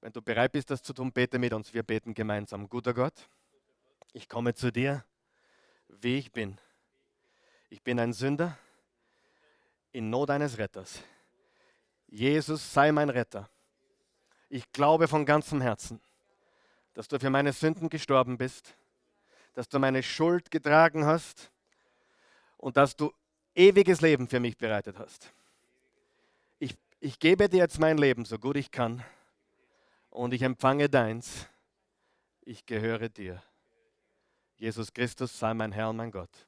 [0.00, 1.74] Wenn du bereit bist, das zu tun, bete mit uns.
[1.74, 2.68] Wir beten gemeinsam.
[2.68, 3.28] Guter Gott,
[4.12, 5.04] ich komme zu dir,
[5.88, 6.58] wie ich bin.
[7.68, 8.56] Ich bin ein Sünder
[9.92, 11.02] in Not eines Retters.
[12.08, 13.48] Jesus sei mein Retter.
[14.48, 16.00] Ich glaube von ganzem Herzen,
[16.94, 18.74] dass du für meine Sünden gestorben bist,
[19.54, 21.52] dass du meine Schuld getragen hast
[22.56, 23.12] und dass du
[23.54, 25.32] ewiges Leben für mich bereitet hast.
[26.58, 29.04] Ich, ich gebe dir jetzt mein Leben, so gut ich kann,
[30.10, 31.46] und ich empfange deins.
[32.42, 33.42] Ich gehöre dir.
[34.56, 36.46] Jesus Christus sei mein Herr und mein Gott.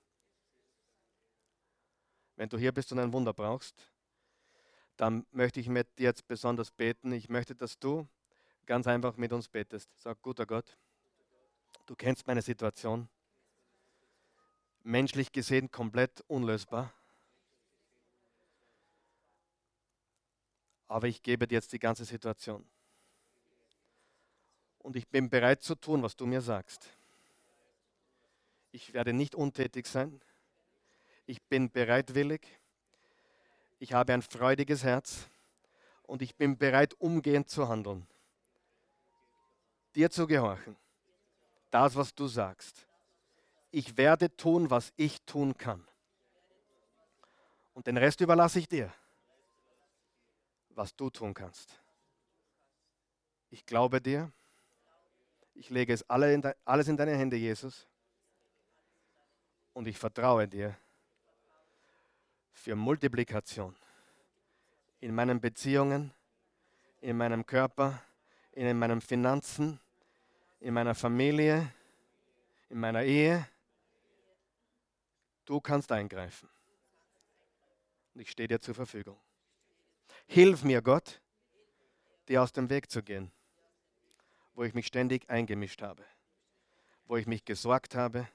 [2.36, 3.90] Wenn du hier bist und ein Wunder brauchst,
[4.96, 7.12] dann möchte ich mit dir jetzt besonders beten.
[7.12, 8.06] Ich möchte, dass du
[8.66, 9.88] ganz einfach mit uns betest.
[9.96, 10.76] Sag, guter Gott,
[11.86, 13.08] du kennst meine Situation.
[14.82, 16.92] Menschlich gesehen komplett unlösbar.
[20.88, 22.66] Aber ich gebe dir jetzt die ganze Situation.
[24.82, 26.88] Und ich bin bereit zu tun, was du mir sagst.
[28.72, 30.20] Ich werde nicht untätig sein.
[31.26, 32.40] Ich bin bereitwillig
[33.82, 35.28] ich habe ein freudiges Herz
[36.04, 38.06] und ich bin bereit, umgehend zu handeln.
[39.96, 40.76] Dir zu gehorchen.
[41.72, 42.86] Das, was du sagst.
[43.72, 45.84] Ich werde tun, was ich tun kann.
[47.74, 48.94] Und den Rest überlasse ich dir,
[50.68, 51.82] was du tun kannst.
[53.50, 54.30] Ich glaube dir.
[55.62, 57.86] Ich lege es alles in deine Hände, Jesus.
[59.72, 60.76] Und ich vertraue dir
[62.52, 63.76] für Multiplikation
[64.98, 66.12] in meinen Beziehungen,
[67.00, 68.02] in meinem Körper,
[68.50, 69.78] in meinen Finanzen,
[70.58, 71.72] in meiner Familie,
[72.68, 73.46] in meiner Ehe.
[75.44, 76.48] Du kannst eingreifen.
[78.14, 79.16] Und ich stehe dir zur Verfügung.
[80.26, 81.20] Hilf mir, Gott,
[82.26, 83.30] dir aus dem Weg zu gehen,
[84.55, 86.05] wo ich mich ständig eingemischt habe,
[87.07, 88.28] wo ich mich gesorgt habe.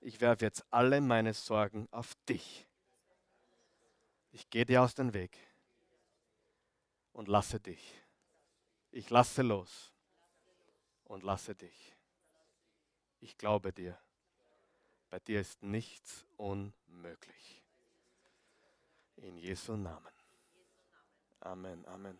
[0.00, 2.66] Ich werfe jetzt alle meine Sorgen auf dich.
[4.32, 5.38] Ich gehe dir aus dem Weg
[7.12, 7.94] und lasse dich.
[8.90, 9.92] Ich lasse los
[11.04, 11.96] und lasse dich.
[13.20, 13.98] Ich glaube dir.
[15.08, 17.62] Bei dir ist nichts unmöglich.
[19.16, 20.12] In Jesu Namen.
[21.40, 22.18] Amen, Amen.